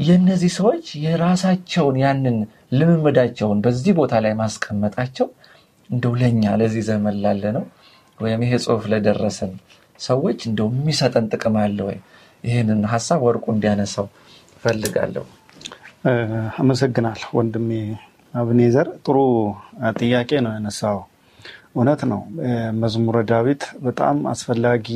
የእነዚህ 0.02 0.52
ሰዎች 0.58 0.86
የራሳቸውን 1.04 1.96
ያንን 2.04 2.38
ልምምዳቸውን 2.72 3.60
በዚህ 3.66 3.94
ቦታ 4.00 4.14
ላይ 4.26 4.34
ማስቀመጣቸው 4.42 5.28
እንደው 5.90 6.14
ለእኛ 6.20 6.44
ለዚህ 6.62 6.84
ዘመን 6.90 7.16
ላለ 7.24 7.44
ነው 7.58 7.66
ወይም 8.20 8.42
ይሄ 8.46 8.54
ጽሑፍ 8.66 8.84
ለደረሰን 8.92 9.54
ሰዎች 10.00 10.40
እንደው 10.50 10.68
የሚሰጠን 10.74 11.26
ጥቅም 11.34 11.56
አለ 11.64 11.80
ወይ? 11.88 11.98
ይህንን 12.44 12.82
ሀሳብ 12.92 13.20
ወርቁ 13.26 13.46
እንዲያነሳው 13.56 14.08
ፈልጋለሁ። 14.64 15.26
አመሰግናለሁ 16.62 17.28
ወንድሜ 17.38 17.70
አብኔዘር፣ 18.34 18.88
ጥሩ 19.06 19.18
ጥያቄ 20.00 20.30
ነው 20.46 20.52
ያነሳው። 20.56 21.00
እውነት 21.76 22.02
ነው 22.12 22.22
መዝሙረ 22.82 23.18
ዳዊት 23.32 23.64
በጣም 23.86 24.16
አስፈላጊ 24.32 24.88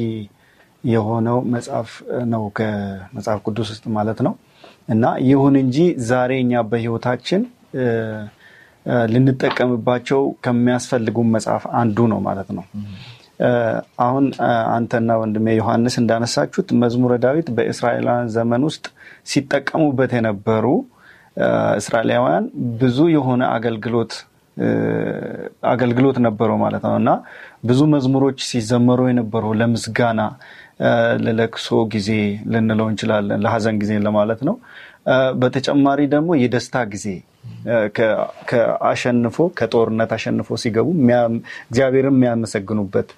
የሆነው 0.83 1.38
መጽሐፍ 1.53 1.91
ነው 2.33 2.43
ከመጽሐፍ 2.57 3.39
ቅዱስ 3.45 3.69
ውስጥ 3.74 3.85
ማለት 3.97 4.19
ነው 4.27 4.33
እና 4.89 5.03
ይሁን 5.29 5.55
እንጂ 5.62 5.77
ዛሬ 6.09 6.31
እኛ 6.43 6.63
በህይወታችን 6.71 7.43
ልንጠቀምባቸው 9.13 10.21
ከሚያስፈልጉ 10.45 11.17
መጽሐፍ 11.35 11.63
አንዱ 11.79 12.00
ነው 12.12 12.19
ማለት 12.27 12.50
ነው። 12.57 12.65
አሁን 14.05 14.25
አንተና 14.75 15.12
ወንድሜ 15.21 15.47
ዮሐንስ 15.57 15.95
እንዳነሳችሁት 16.01 16.69
መዝሙረ 16.83 17.13
ዳዊት 17.24 17.47
በእስራኤላውያን 17.55 18.29
ዘመን 18.35 18.62
ውስጥ 18.69 18.85
ሲጠቀሙበት 19.31 20.12
የነበሩ 20.17 20.67
እስራኤላውያን 21.80 22.46
ብዙ 22.82 22.98
የሆነ 23.15 23.44
አገልግሎት 23.56 24.13
አገልግሎት 25.72 26.18
ነበረው 26.25 26.58
ማለት 26.62 26.84
ነው 26.88 26.96
እና 27.00 27.10
ብዙ 27.65 27.80
መዝሙሮች 27.94 28.38
ሲዘመሩ 28.50 29.00
የነበሩ 29.10 29.46
ለምስጋና፣ 29.62 30.22
ለለቅሶ 31.25 31.68
ጊዜ 31.94 32.09
ልንለው 32.53 32.88
እንችላለን፣ 32.92 33.42
ለሀዘን 33.46 33.75
ጊዜ 33.81 33.92
ለማለት 34.05 34.42
ነው። 34.48 34.55
በተጨማሪ 35.42 36.00
ደግሞ 36.14 36.29
የደስታ 36.42 36.77
ጊዜ 36.94 37.07
ከአሸንፎ 38.50 39.38
ከጦርነት 39.57 40.12
አሸንፎ 40.16 40.57
ሲገቡ 40.64 40.88
እግዚአብሔርን 41.68 42.16
የሚያመሰግኑበት 42.18 43.09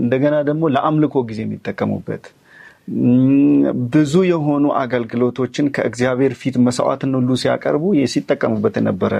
እንደገና 0.00 0.36
ደግሞ 0.48 0.64
ለአምልኮ 0.74 1.22
ጊዜ 1.30 1.40
የሚጠቀሙበት 1.46 2.26
ብዙ 3.92 4.14
የሆኑ 4.26 4.66
አገልግሎቶችን 4.80 5.66
ከእግዚአብሔር 5.76 6.32
ፊት 6.40 6.56
መስዋዕትን 6.64 7.12
ሁሉ 7.18 7.30
ሲያቀርቡ 7.42 7.84
ሲጠቀሙበት 8.12 8.76
የነበረ 8.80 9.14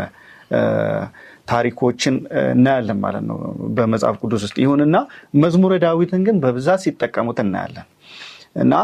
ታሪኮችን 1.50 2.14
እናያለን 2.50 2.98
ማለት 3.04 3.24
ነው 3.28 3.36
በመጽሐፍ 3.76 4.16
ቅዱስ 4.22 4.42
ውስጥ። 4.46 4.56
ይሁንና 4.64 4.96
መዝሙረ 5.42 5.74
ዳዊትን 5.84 6.22
ግን 6.26 6.36
በብዛት 6.42 6.80
ሲጠቀሙት 6.84 7.38
እናያለን 7.44 7.86
እና 8.56 8.74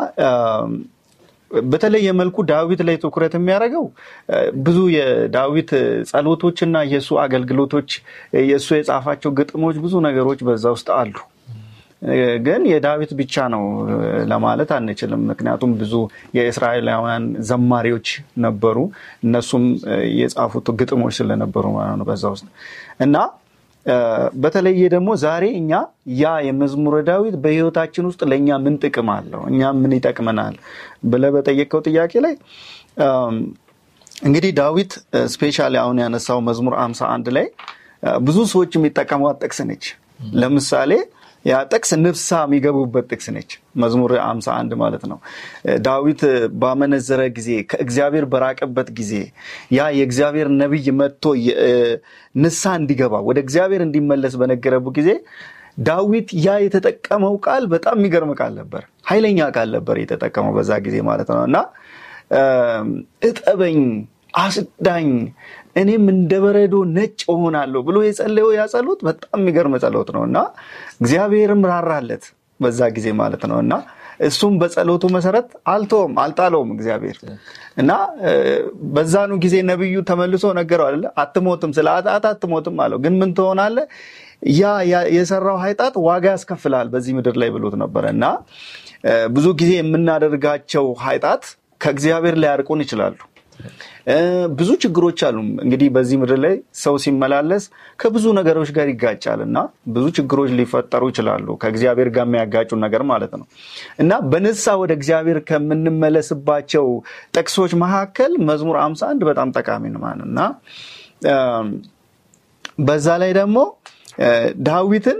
በተለየ 1.51 2.09
መልኩ 2.21 2.37
ዳዊት 2.51 2.81
ላይ 2.89 2.97
ትኩረት 3.03 3.35
የሚያደርገው 3.37 3.85
ብዙ 4.65 4.79
የዳዊት 4.95 5.71
ጸሎቶችና 6.11 6.77
የእሱ 6.93 7.19
አገልግሎቶች 7.25 7.91
የእሱ 8.51 8.69
የጻፋቸው 8.79 9.33
ግጥሞች 9.39 9.77
ብዙ 9.85 9.95
ነገሮች 10.09 10.41
በዛ 10.49 10.67
ውስጥ 10.77 10.89
አሉ። 10.97 11.15
ግን 12.47 12.63
የዳዊት 12.71 13.11
ብቻ 13.19 13.45
ነው 13.53 13.63
ለማለት 14.31 14.71
አንችልም። 14.77 15.23
ምክንያቱም 15.31 15.71
ብዙ 15.81 15.95
የእስራኤላውያን 16.37 17.25
ዘማሪዎች 17.49 18.09
ነበሩ። 18.45 18.77
እነሱም 19.25 19.65
የጻፉት 20.19 20.69
ግጥሞች 20.81 21.15
ስለነበሩ 21.21 21.65
ማለት 21.77 21.97
ነው 22.01 22.07
በዛ 22.11 22.25
ውስጥ 22.35 22.47
እና 23.01 23.17
በተለየ 24.37 24.87
ደግሞ 24.95 25.11
ዛሬ 25.23 25.45
እኛ 25.59 25.73
ያ 26.21 26.33
የመዝሙረ 26.47 26.97
ዳዊት 27.09 27.35
በሕይወታችን 27.43 28.07
ውስጥ 28.09 28.21
ለእኛ 28.31 28.57
ምን 28.63 28.77
ጥቅም 28.83 29.11
አለው፣ 29.15 29.43
እኛ 29.51 29.71
ምን 29.81 29.93
ይጠቅመናል 29.97 30.55
ብለህ 31.11 31.31
በጠየቀው 31.37 31.81
ጥያቄ 31.87 32.13
ላይ 32.25 32.35
እንግዲህ 34.23 34.51
ዳዊት 34.59 34.93
ስፔሻሊ 35.33 35.75
አሁን 35.83 35.99
ያነሳው 36.03 36.39
መዝሙር 36.47 36.75
አምሳ 36.85 37.01
አንድ 37.15 37.29
ላይ 37.37 37.47
ብዙ 38.23 38.39
ሰዎች 38.53 38.73
የሚጠቀሟት 38.77 39.39
ጥቅስ 39.45 39.61
ነች። 39.69 39.85
ለምሳሌ 40.35 40.93
ያ 41.47 41.57
ጥቅስ 41.71 41.91
ንፍሳ 42.01 42.39
የሚገቡበት 42.45 43.07
ጥቅስ 43.13 43.27
ነች። 43.35 43.51
መዝሙር 43.81 44.13
አምሳ 44.25 44.47
አንድ 44.61 44.73
ማለት 44.81 45.05
ነው። 45.11 45.19
ዳዊት 45.85 46.23
ባመነዘረ 46.61 47.23
ጊዜ 47.37 47.51
ከእግዚአብሔር 47.71 48.25
በራቀበት 48.33 48.89
ጊዜ 48.99 49.13
ያ 49.77 49.89
የእግዚአብሔር 49.99 50.49
ነቢይ 50.61 50.89
መጥቶ 51.01 51.25
ንሳ 52.39 52.75
እንዲገባ 52.81 53.15
ወደ 53.29 53.39
እግዚአብሔር 53.45 53.85
እንዲመለስ 53.87 54.35
በነገረቡ 54.41 54.87
ጊዜ 54.99 55.11
ዳዊት 55.87 56.29
ያ 56.43 56.51
የተጠቀመው 56.65 57.35
ቃል 57.47 57.65
በጣም 57.73 57.97
የሚገርም 57.99 58.31
ቃል 58.39 58.53
ነበር። 58.61 58.83
ኃይለኛ 59.07 59.49
ቃል 59.57 59.69
ነበር 59.77 59.97
የተጠቀመው 60.03 60.53
በዛ 60.57 60.73
ጊዜ 60.87 60.97
ማለት 61.09 61.29
ነው 61.33 61.43
እና 61.49 61.57
እጠበኝ፣ 63.29 63.81
አስዳኝ 64.41 65.09
እኔም 65.77 66.05
እንደ 66.13 66.33
በረዶ 66.43 66.75
ነጭ 66.97 67.19
እሆናለሁ 67.33 67.81
ብሎ 67.89 67.97
የጸለየው 68.07 68.51
ያ 68.57 68.65
ጸሎት 68.73 69.01
በጣም 69.09 69.39
የሚገርም 69.41 69.75
ጸሎት 69.83 70.11
ነው 70.17 70.23
እና 70.29 70.39
እግዚአብሔርም 71.01 71.63
ራራለት 71.73 72.25
በዛ 72.61 72.81
ጊዜ 72.97 73.09
ማለት 73.19 73.43
ነው 73.51 73.59
እና 73.65 73.75
እሱም 74.27 74.55
በጸሎቱ 74.61 75.05
መሰረት 75.15 75.49
አልተውም 75.73 76.15
አልጣለውም 76.23 76.71
እግዚአብሔር 76.75 77.17
እና 77.77 77.91
በዛኑ 78.95 79.33
ጊዜ 79.43 79.57
ነቢዩ 79.71 79.97
ተመልሶ 80.11 80.45
ነገረው 80.59 80.87
አለ 80.91 81.05
አትሞትም፣ 81.23 81.73
ስለ 81.79 81.87
ኃጢአት 81.97 82.27
አትሞትም 82.31 82.79
አለው። 82.85 82.99
ግን 83.05 83.15
ምን 83.21 83.31
ትሆናለህ? 83.39 83.87
ያ 84.55 84.65
የሰራው 85.17 85.59
ኃጢአት 85.63 85.95
ዋጋ 86.07 86.25
ያስከፍላል 86.35 86.89
በዚህ 86.93 87.13
ምድር 87.19 87.37
ላይ 87.43 87.51
ብሎት 87.55 87.75
ነበረ 87.83 88.05
እና 88.15 88.25
ብዙ 89.35 89.47
ጊዜ 89.61 89.73
የምናደርጋቸው 89.79 90.87
ኃጢአት 91.05 91.45
ከእግዚአብሔር 91.81 92.37
ሊያርቁን 92.43 92.83
ይችላሉ። 92.85 93.17
ብዙ 94.59 94.71
ችግሮች 94.83 95.21
አሉ። 95.29 95.37
እንግዲህ 95.65 95.89
በዚህ 95.95 96.17
ምድር 96.21 96.39
ላይ 96.45 96.55
ሰው 96.81 96.95
ሲመላለስ 97.05 97.65
ከብዙ 98.01 98.25
ነገሮች 98.39 98.71
ጋር 98.77 98.87
ይጋጫል 98.93 99.41
እና 99.47 99.57
ብዙ 99.95 100.05
ችግሮች 100.19 100.51
ሊፈጠሩ 100.59 101.03
ይችላሉ። 101.13 101.57
ከእግዚአብሔር 101.63 102.11
ጋር 102.17 102.27
የሚያጋጩ 102.29 102.71
ነገር 102.85 103.05
ማለት 103.11 103.33
ነው 103.41 103.47
እና 103.99 104.21
በንስሐ 104.33 104.75
ወደ 104.83 104.93
እግዚአብሔር 104.99 105.41
ከምንመለስባቸው 105.51 106.87
ጥቅሶች 107.37 107.75
መካከል 107.85 108.35
መዝሙር 108.51 108.79
አምሳ 108.85 109.03
አንድ 109.13 109.25
በጣም 109.31 109.51
ጠቃሚ 109.59 109.85
ነው 109.95 110.03
እና 110.29 110.41
በዛ 112.87 113.09
ላይ 113.23 113.33
ደግሞ 113.37 113.59
ዳዊትን 114.67 115.19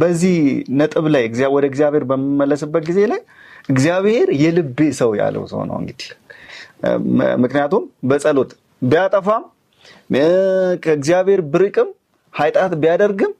በዚህ 0.00 0.36
ነጥብ 0.78 1.06
ላይ 1.14 1.24
ወደ 1.54 1.64
እግዚአብሔር 1.70 2.04
በምመለስበት 2.10 2.84
ጊዜ 2.90 3.00
ላይ 3.12 3.20
እግዚአብሔር 3.68 4.28
የልቤ 4.42 4.78
ሰው 4.98 5.10
ያለው 5.18 5.42
ሰው 5.50 5.60
ነው 5.70 5.76
እንግዲህ 5.80 6.08
ምክንያቱም 7.42 7.84
በጸሎት 8.10 8.50
ቢያጠፋም 8.82 9.44
ከእግዚአብሔር 10.84 11.40
ብርቅም 11.52 11.88
ኃጢአት 12.34 12.72
ቢያደርግም 12.82 13.32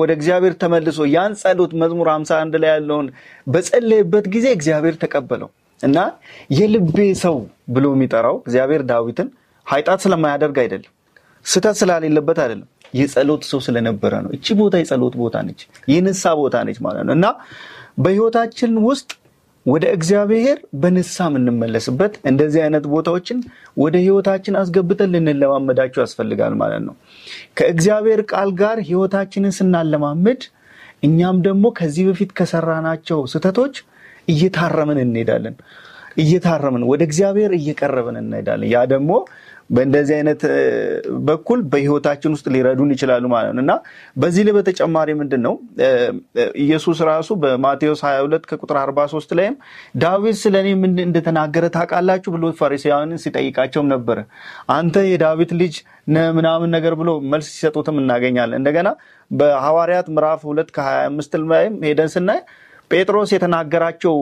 ወደ 0.00 0.10
እግዚአብሔር 0.16 0.54
ተመልሶ 0.62 1.00
ያን 1.12 1.32
ጸሎት 1.42 1.72
መዝሙር 1.82 2.08
51 2.12 2.58
ላይ 2.62 2.70
ያለውን 2.72 3.06
በጸለየበት 3.46 4.26
ጊዜ 4.34 4.46
እግዚአብሔር 4.56 4.96
ተቀበለው 5.02 5.50
እና 5.80 5.98
የልቤ 6.58 6.96
ሰው 7.22 7.36
ብሎ 7.74 7.86
የሚጠራው 7.94 8.36
እግዚአብሔር 8.42 8.82
ዳዊትን 8.90 9.28
ኃጢአት 9.66 10.00
ስለማያደርግ 10.04 10.56
አይደለም፣ 10.62 10.92
ስህተት 11.44 11.76
ስላሌለበት 11.80 12.38
አይደለም፣ 12.44 12.68
የጸሎት 12.94 13.42
ሰው 13.50 13.60
ስለነበረ 13.66 14.12
ነው። 14.24 14.30
እቺ 14.36 14.54
ቦታ 14.60 14.74
የጸሎት 14.80 15.14
ቦታ 15.22 15.36
ነች፣ 15.46 15.60
የንሳ 15.92 16.32
ቦታ 16.40 16.56
ነች 16.68 16.78
ማለት 16.86 17.04
ነው 17.08 17.14
እና 17.18 17.26
በህይወታችን 17.98 18.72
ውስጥ 18.88 19.10
ወደ 19.66 19.84
እግዚአብሔር 19.94 20.58
በንሳ 20.82 21.16
የምንመለስበት 21.28 22.12
እንደዚህ 22.30 22.60
አይነት 22.64 22.84
ቦታዎችን 22.92 23.38
ወደ 23.76 23.94
ህይወታችን 24.04 24.58
አስገብተን 24.60 25.10
ልንለማመዳቸው 25.14 26.00
ያስፈልጋል 26.04 26.54
ማለት 26.60 26.82
ነው። 26.86 26.94
ከእግዚአብሔር 27.58 28.20
ቃል 28.32 28.50
ጋር 28.60 28.78
ህይወታችንን 28.88 29.54
ስናለማምድ 29.58 30.42
እኛም 31.02 31.38
ደግሞ 31.46 31.66
ከዚህ 31.78 32.04
በፊት 32.08 32.30
ከሰራናቸው 32.38 33.18
ስህተቶች 33.32 33.74
እየታረምን 34.28 35.00
እንሄዳለን። 35.02 35.56
እየታረምን 36.16 36.84
ወደ 36.90 37.02
እግዚአብሔር 37.08 37.52
እየቀረብን 37.58 38.16
እንሄዳለን። 38.22 38.68
ያ 38.72 38.84
ደግሞ 38.92 39.10
በእንደዚህ 39.70 40.14
አይነት 40.16 40.42
በኩል 41.28 41.60
በህይወታችን 41.72 42.34
ውስጥ 42.34 42.46
ሊረዱን 42.54 42.90
ይችላሉ 42.94 43.24
ማለት 43.32 43.52
ነው 43.56 43.62
እና 43.64 43.72
በዚህ 44.16 44.44
ላይ 44.46 44.54
በተጨማሪ 44.56 45.08
ምንድን 45.20 45.42
ነው 45.46 45.54
ኢየሱስ 46.64 46.98
ራሱ 47.10 47.28
በማቴዎስ 47.42 48.02
22 48.06 48.48
ከቁጥር 48.50 48.78
43 48.82 49.34
ላይም 49.38 49.56
ዳዊት 50.02 50.38
ስለ 50.42 50.54
እኔ 50.62 50.70
ምን 50.82 50.94
እንደተናገረ 51.06 51.64
ታውቃላችሁ 51.76 52.32
ብሎ 52.36 52.52
ፈሪሳውያንን 52.60 53.22
ሲጠይቃቸውም 53.24 53.88
ነበረ። 53.94 54.18
አንተ 54.76 55.04
የዳዊት 55.10 55.52
ልጅ 55.62 55.74
ምናምን 56.36 56.70
ነገር 56.70 56.94
ብሎ 56.94 57.10
መልስ 57.32 57.48
ሲሰጡትም 57.52 57.98
እናገኛለን። 58.02 58.58
እንደገና 58.60 58.88
በሐዋርያት 59.30 60.06
ምዕራፍ 60.14 60.42
2 60.48 60.70
ከ25 60.76 61.36
ላይም 61.52 61.74
ሄደን 61.86 62.10
ስናይ 62.14 62.40
ጴጥሮስ 62.90 63.30
የተናገራቸው 63.34 64.16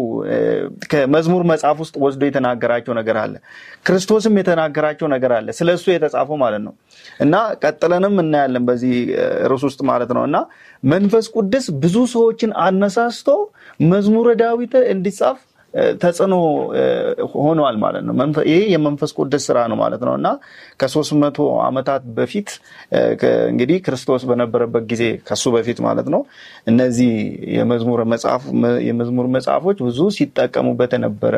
ከመዝሙር 0.93 1.43
መጽሐፍ 1.51 1.79
ውስጥ 1.83 1.95
ወስዶ 2.05 2.23
የተናገራቸው 2.27 2.93
ነገር 2.99 3.17
አለ። 3.23 3.35
ክርስቶስም 3.87 4.39
የተናገራቸው 4.41 5.09
ነገር 5.15 5.33
አለ፣ 5.39 5.49
ስለ 5.59 5.71
እሱ 5.79 5.87
የተጻፈው 5.93 6.39
ማለት 6.43 6.63
ነው። 6.67 6.75
እና 7.21 7.35
ቀጥለንም 7.63 8.15
እናያለን 8.25 8.65
በዚህ 8.69 8.95
ርዕስ 9.53 9.65
ውስጥ 9.69 9.81
ማለት 9.91 10.13
ነው። 10.19 10.25
እና 10.29 10.39
መንፈስ 10.87 11.27
ቅዱስ 11.37 11.67
ብዙ 11.83 11.97
ሰዎችን 12.15 12.53
አነሳስቶ 12.67 13.29
መዝሙረ 13.89 14.31
ዳዊት 14.43 14.75
እንዲጻፍ 14.95 15.41
ተጽዕኖ 16.03 16.35
ሆኗል 17.37 17.77
ማለት 17.85 18.05
ነው። 18.09 18.15
ይሄ 18.49 18.59
የመንፈስ 18.73 19.11
ቅዱስ 19.19 19.43
ስራ 19.49 19.59
ነው 19.71 19.79
ማለት 19.81 20.03
ነው 20.09 20.15
እና 20.19 20.29
ከሶስት 20.81 21.13
መቶ 21.23 21.39
ዓመታት 21.65 22.03
በፊት 22.17 22.51
እንግዲህ 23.51 23.79
ክርስቶስ 23.87 24.25
በነበረበት 24.31 24.85
ጊዜ 24.93 25.05
ከሱ 25.29 25.45
በፊት 25.55 25.81
ማለት 25.87 26.09
ነው 26.15 26.23
እነዚህ 26.67 27.13
የመዝሙር 28.89 29.29
መጽሐፎች 29.35 29.79
ብዙ 29.87 30.01
ሲጠቀሙበት 30.19 30.93
የነበረ 30.97 31.37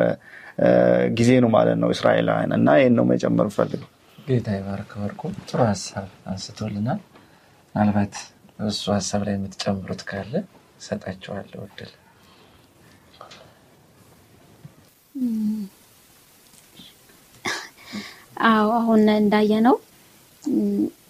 ጊዜ 1.17 1.31
ነው 1.43 1.51
ማለት 1.55 1.77
ነው 1.81 1.89
እስራኤላውያን 1.95 2.53
እና 2.57 2.77
ይህን 2.79 2.95
ነው 2.99 3.05
መጨመር 3.11 3.49
ፈልገው። 3.55 3.89
ጌታ 4.27 4.47
ይባርክ 4.57 4.91
ወርቁ 5.01 5.21
ጥሩ 5.49 5.59
ሀሳብ 5.69 6.07
አንስቶልናል። 6.31 6.99
ምናልባት 7.75 8.15
እሱ 8.67 8.83
ሀሳብ 8.95 9.21
ላይ 9.27 9.35
የምትጨምሩት 9.35 10.01
ካለ 10.09 10.33
እሰጣቸዋለሁ 10.81 11.61
እድል። 11.67 11.91
አዎ 18.47 18.67
አሁን 18.79 19.03
እንዳየነው 19.15 19.75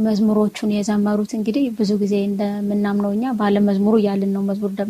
መዝሙሮቹን 0.06 0.70
የዘመሩት 0.76 1.32
እንግዲህ 1.38 1.65
ብዙ 1.80 1.91
ጊዜ 2.04 2.13
እንደምናምነው 2.28 3.12
እኛ 3.15 3.34
ባለ 3.39 3.58
መዝሙሩ 3.67 3.96
እያልን 4.02 4.32
ነው 4.36 4.43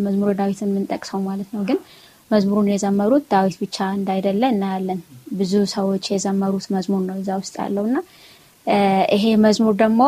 መዝሙረ 0.05 0.31
ዳዊትን 0.39 0.69
የምንጠቅሰው 0.71 1.19
ማለት 1.27 1.49
ነው። 1.55 1.63
ግን 1.69 1.79
መዝሙሩን 2.31 2.67
የዘመሩት 2.71 3.23
ዳዊት 3.33 3.55
ብቻ 3.61 3.77
እንዳይደለ 3.97 4.43
እናያለን። 4.53 4.99
ብዙ 5.33 5.53
ሰዎች 5.75 6.05
የዘመሩት 6.13 6.65
መዝሙር 6.75 7.01
ነው 7.09 7.17
እዛ 7.21 7.29
ውስጥ 7.41 7.55
ያለው 7.63 7.85
እና 7.89 7.97
ይሄ 9.15 9.25
መዝሙር 9.45 9.75
ደግሞ 9.83 10.01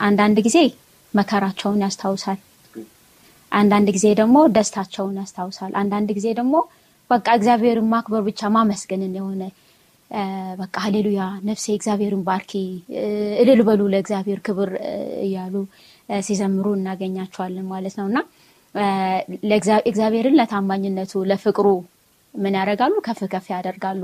አንዳንድ 0.00 0.38
ጊዜ 0.46 0.58
መከራቸውን 1.14 1.80
ያስታውሳል። 1.84 2.38
አንዳንድ 3.52 3.88
ጊዜ 3.96 4.06
ደግሞ 4.20 4.36
ደስታቸውን 4.56 5.16
ያስታውሳል። 5.20 5.72
አንዳንድ 5.80 6.10
ጊዜ 6.18 6.28
ደግሞ 6.40 6.54
በቃ 7.10 7.26
እግዚአብሔርን 7.38 7.88
ማክበር 7.92 8.22
ብቻ 8.28 8.50
ማመስገንን 8.54 9.14
የሆነ 9.18 9.42
በቃ 10.60 10.74
ሀሌሉያ 10.84 11.20
ነፍሴ 11.48 11.66
እግዚአብሔርን 11.76 12.22
ባርኪ 12.28 12.52
እልል 13.42 13.60
በሉ 13.68 13.80
ለእግዚአብሔር 13.92 14.40
ክብር 14.46 14.70
እያሉ 15.26 15.54
ሲዘምሩ 16.22 16.66
እናገኛቸዋለን 16.78 17.66
ማለት 17.72 17.94
ነው 18.00 18.06
እና 18.10 18.18
እግዚአብሔርን 19.88 20.36
ለታማኝነቱ 20.40 21.22
ለፍቅሩ 21.30 21.66
ምን 22.34 22.54
ያደርጋሉ? 22.58 22.94
ከፍ 23.06 23.20
ከፍ 23.32 23.46
ያደርጋሉ። 23.54 24.02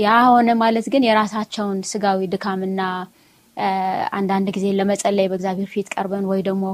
ያ 0.00 0.14
ሆነ 0.28 0.48
ማለት 0.62 0.86
ግን 0.92 1.06
የራሳቸውን 1.08 1.78
ስጋዊ 1.90 2.20
ድካምና 2.32 2.80
አንዳንድ 4.18 4.48
ጊዜ 4.56 4.66
ለመጸለይ 4.78 5.28
በእግዚአብሔር 5.30 5.68
ፊት 5.74 5.88
ቀርበን 5.94 6.24
ወይ 6.30 6.40
ደግሞ 6.48 6.64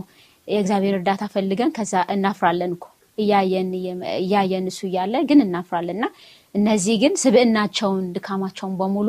የእግዚአብሔር 0.49 0.95
እርዳታ 0.99 1.25
ፈልገን 1.35 1.71
ከዛ 1.77 1.95
እናፍራለን 2.15 2.73
እኮ 2.77 2.87
እያየን 3.19 4.67
እሱ 4.71 4.81
እያለ 4.89 5.15
ግን 5.29 5.41
እናፍራለን። 5.47 5.99
እና 5.99 6.07
እነዚህ 6.55 6.97
ግን 7.03 7.15
ስብዕናቸውን 7.23 8.05
ድካማቸውን 8.17 8.75
በሙሉ 8.81 9.09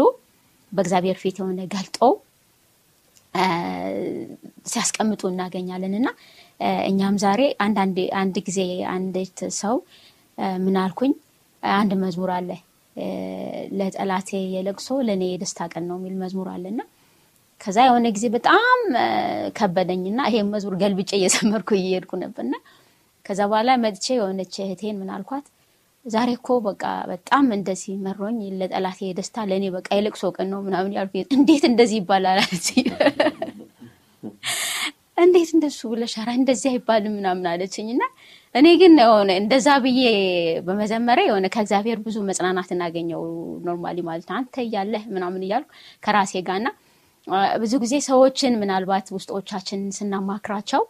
በእግዚአብሔር 0.72 1.18
ፊት 1.24 1.38
የሆነ 1.42 1.62
ገልጠው 1.74 2.14
ሲያስቀምጡ 4.66 5.22
እናገኛለን። 5.32 5.94
እና 6.00 6.08
እኛም 6.90 7.16
ዛሬ 7.24 7.42
አንድ 8.20 8.36
ጊዜ 8.48 8.60
አንዲት 8.94 9.40
ሰው 9.62 9.76
ምን 10.64 10.76
አልኩኝ፣ 10.84 11.14
አንድ 11.64 11.92
መዝሙር 12.04 12.32
አለ። 12.38 12.50
ለጠላቴ 13.78 14.30
የለቅሶ 14.56 14.88
ለእኔ 15.08 15.24
የደስታ 15.30 15.68
ቀን 15.74 15.84
ነው 15.90 15.98
የሚል 16.00 16.16
መዝሙር 16.24 16.48
አለና 16.54 16.82
ከዛ 17.62 17.78
የሆነ 17.88 18.08
ጊዜ 18.16 18.26
በጣም 18.36 18.80
ከበደኝና 19.58 20.22
ይሄ 20.30 20.42
መዝሙር 20.54 20.76
ገልብጬ 20.82 21.12
እየዘመርኩ 21.20 21.70
እየሄድኩ 21.78 22.12
ነበርና 22.24 22.56
ከዛ 23.26 23.42
በኋላ 23.50 23.72
መጥቼ 23.84 24.06
የሆነች 24.16 24.56
እህቴን 24.64 24.98
ምን 25.00 25.10
አልኳት፣ 25.16 25.46
ዛሬ 26.06 26.30
እኮ 26.38 26.48
በቃ 26.66 26.84
በጣም 27.10 27.46
እንደዚህ 27.58 27.94
መሮኝ 28.06 28.40
ለጠላቴ 28.60 29.00
ደስታ 29.18 29.46
ለእኔ 29.50 29.66
በቃ 29.76 29.88
የለቅሶ 29.98 30.32
ቀን 30.36 30.48
ነው 30.54 30.60
ምናምን 30.66 30.96
ያልኩ። 30.98 31.14
እንዴት 31.38 31.64
እንደዚህ 31.70 31.98
ይባላል 32.02 32.40
አለች። 32.42 32.68
እንዴት 35.18 35.50
እንደሱ 35.56 35.80
ብለሽ 35.92 36.14
ኧረ 36.20 36.30
እንደዚህ 36.38 36.70
አይባልም 36.72 37.14
ምናምን 37.18 37.46
አለችኝ። 37.52 37.88
እና 37.94 38.04
እኔ 38.56 38.68
ግን 38.82 38.94
የሆነ 39.02 39.32
እንደዛ 39.42 39.68
ብዬ 39.84 40.02
በመዘመሪያ 40.68 41.26
የሆነ 41.30 41.46
ከእግዚአብሔር 41.54 42.00
ብዙ 42.06 42.18
መጽናናት 42.30 42.70
እናገኘው 42.76 43.22
normally 43.68 44.00
ማለት 44.08 44.30
አንተ 44.38 44.56
እያለህ 44.66 45.06
ምናምን 45.16 45.46
እያልኩ 45.48 45.70
ከራሴ 46.04 46.42
ጋርና 46.50 46.70
ብዙ 47.62 47.74
ጊዜ 47.84 47.96
ሰዎችን 48.08 48.60
ምናልባት 48.62 49.08
ውስጦቻችንን 49.16 49.92
ስናማክራቸው 49.98 50.82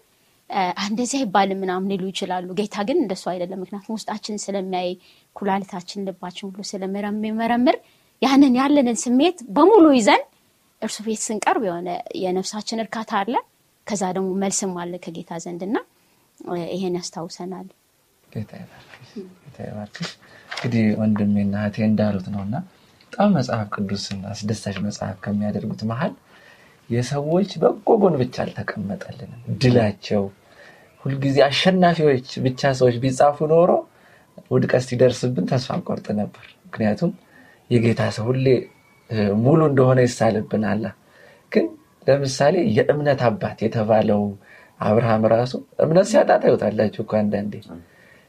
እንደዚህ 0.85 1.19
አይባልም 1.19 1.59
ምናምን 1.63 1.89
ሊሉ 1.91 2.03
ይችላሉ። 2.11 2.47
ጌታ 2.59 2.75
ግን 2.87 2.97
እንደሱ 3.03 3.23
አይደለም። 3.31 3.59
ምክንያቱም 3.63 3.95
ውስጣችን 3.97 4.41
ስለሚያይ 4.43 4.89
ኩላሊታችን፣ 5.35 6.05
ልባችን 6.07 6.45
ሁሉ 6.49 6.59
ስለሚመረምር 6.71 7.77
ያንን 8.21 8.53
ያለንን 8.59 8.97
ስሜት 9.03 9.37
በሙሉ 9.55 9.85
ይዘን 9.97 10.23
እርሱ 10.81 10.97
ቤት 11.05 11.21
ስንቀርብ 11.25 11.63
የሆነ 11.67 11.89
የነፍሳችን 12.23 12.81
እርካታ 12.83 13.11
አለ። 13.21 13.35
ከዛ 13.87 14.03
ደግሞ 14.15 14.29
መልስም 14.41 14.73
አለ 14.81 14.93
ከጌታ 15.03 15.39
ዘንድ 15.43 15.61
እና 15.67 15.77
ይሄን 16.71 16.95
ያስታውሰናል። 16.99 17.67
ጌታ 18.27 18.51
ይባርክሽ። 19.61 20.11
እንግዲህ 20.55 20.85
ወንድሜና 20.99 21.55
እህቴ 21.61 21.77
እንዳሉት 21.89 22.27
ነው 22.33 22.41
እና 22.47 22.55
በጣም 23.11 23.31
መጽሐፍ 23.37 23.67
ቅዱስን 23.75 24.19
አስደሳች 24.31 24.77
መጽሐፍ 24.85 25.17
ከሚያደርጉት 25.25 25.81
መሀል 25.91 26.13
የሰዎች 26.89 27.51
በጎ 27.61 27.89
ጎን 28.01 28.15
ብቻ 28.21 28.35
አልተቀመጠልንም። 28.43 29.41
ድላቸው 29.61 30.23
ሁልጊዜ 31.03 31.37
አሸናፊዎች 31.47 32.27
ብቻ 32.45 32.71
ሰዎች 32.79 32.95
ቢጻፉ 33.03 33.47
ኖሮ 33.51 33.71
ውድቀት 34.51 34.83
ሲደርስብን 34.87 35.45
ተስፋ 35.51 35.77
ቆርጥ 35.87 36.07
ነበር። 36.19 36.45
ምክንያቱም 36.67 37.11
የጌታ 37.69 38.01
ሰው 38.15 38.25
ሁሌ 38.29 38.47
ሙሉ 39.43 39.59
እንደሆነ 39.71 39.99
ይሳልብናል። 40.05 40.83
ግን 41.51 41.65
ለምሳሌ 42.07 42.55
የእምነት 42.77 43.21
አባት 43.27 43.57
የተባለው 43.65 44.21
አብርሃም 44.81 45.25
ራሱ 45.33 45.53
እምነት 45.83 46.07
ሲያጣ 46.11 46.31
ታዩታላችሁ 46.43 47.01
እኮ 47.05 47.13
አንዳንዴ። 47.21 47.53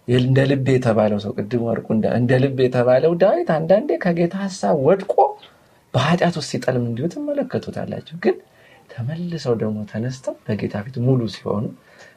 እንደ 0.08 0.38
ልብ 0.50 0.66
የተባለው 0.74 1.18
ሰው 1.24 1.32
ቅድም 1.38 1.62
ወርቁ 1.68 1.86
እንደ 2.18 2.32
ልብ 2.42 2.58
የተባለው 2.64 3.12
ዳዊት 3.22 3.50
አንዳንዴ 3.56 3.90
ከጌታ 4.02 4.34
ሀሳብ 4.44 4.76
ወድቆ 4.88 5.14
በኃጢአት 5.94 6.34
ውስጥ 6.38 6.50
ሲጠልም 6.52 6.84
እንዲሁ 6.88 7.06
ትመለከቱታላችሁ። 7.12 8.16
ግን 8.24 8.36
ተመልሰው 8.90 9.54
ደግሞ 9.60 9.78
ተነስተው 9.90 10.34
በጌታ 10.46 10.82
ፊት 10.86 10.96
ሙሉ 11.06 11.20
ሲሆኑ 11.34 11.64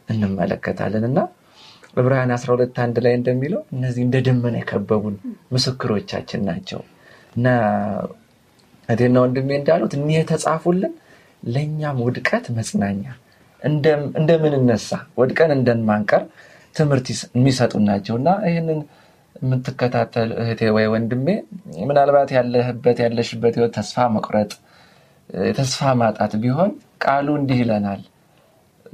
እንመለከታለን። 0.10 1.06
እና 1.10 1.20
ዕብራውያን 1.98 2.32
12 2.36 2.80
አንድ 2.84 2.98
ላይ 3.06 3.14
እንደሚለው 3.20 3.62
እነዚህ 3.76 4.02
እንደ 4.06 4.18
ደመና 4.28 4.56
የከበቡን 4.60 5.16
ምስክሮቻችን 5.54 6.42
ናቸው። 6.50 6.82
እና 7.38 7.48
እቴና 8.90 9.18
ወንድሜ 9.24 9.50
እንዳሉት 9.60 9.94
እኒህ 9.98 10.18
የተጻፉልን 10.20 10.94
ለእኛም 11.48 11.98
ውድቀት 12.06 12.46
መጽናኛ 12.60 13.04
እንደምንነሳ 14.20 14.90
ወድቀን 15.20 15.52
እንደማንቀር 15.58 16.24
ትምህርት 16.76 17.08
የሚሰጡ 17.36 17.74
ናቸው። 17.90 18.16
እና 18.20 18.30
ይህንን 18.48 18.80
የምትከታተል 19.42 20.30
እህቴ 20.42 20.62
ወይ 20.76 20.86
ወንድሜ 20.94 21.28
ምናልባት 21.90 22.30
ያለህበት 22.38 22.98
ያለሽበት 23.06 23.56
ህይወት 23.58 23.74
ተስፋ 23.78 24.06
መቁረጥ 24.16 24.52
ተስፋ 25.58 25.90
ማጣት 26.02 26.34
ቢሆን 26.44 26.72
ቃሉ 27.06 27.28
እንዲህ 27.40 27.60
ይለናል። 27.64 28.02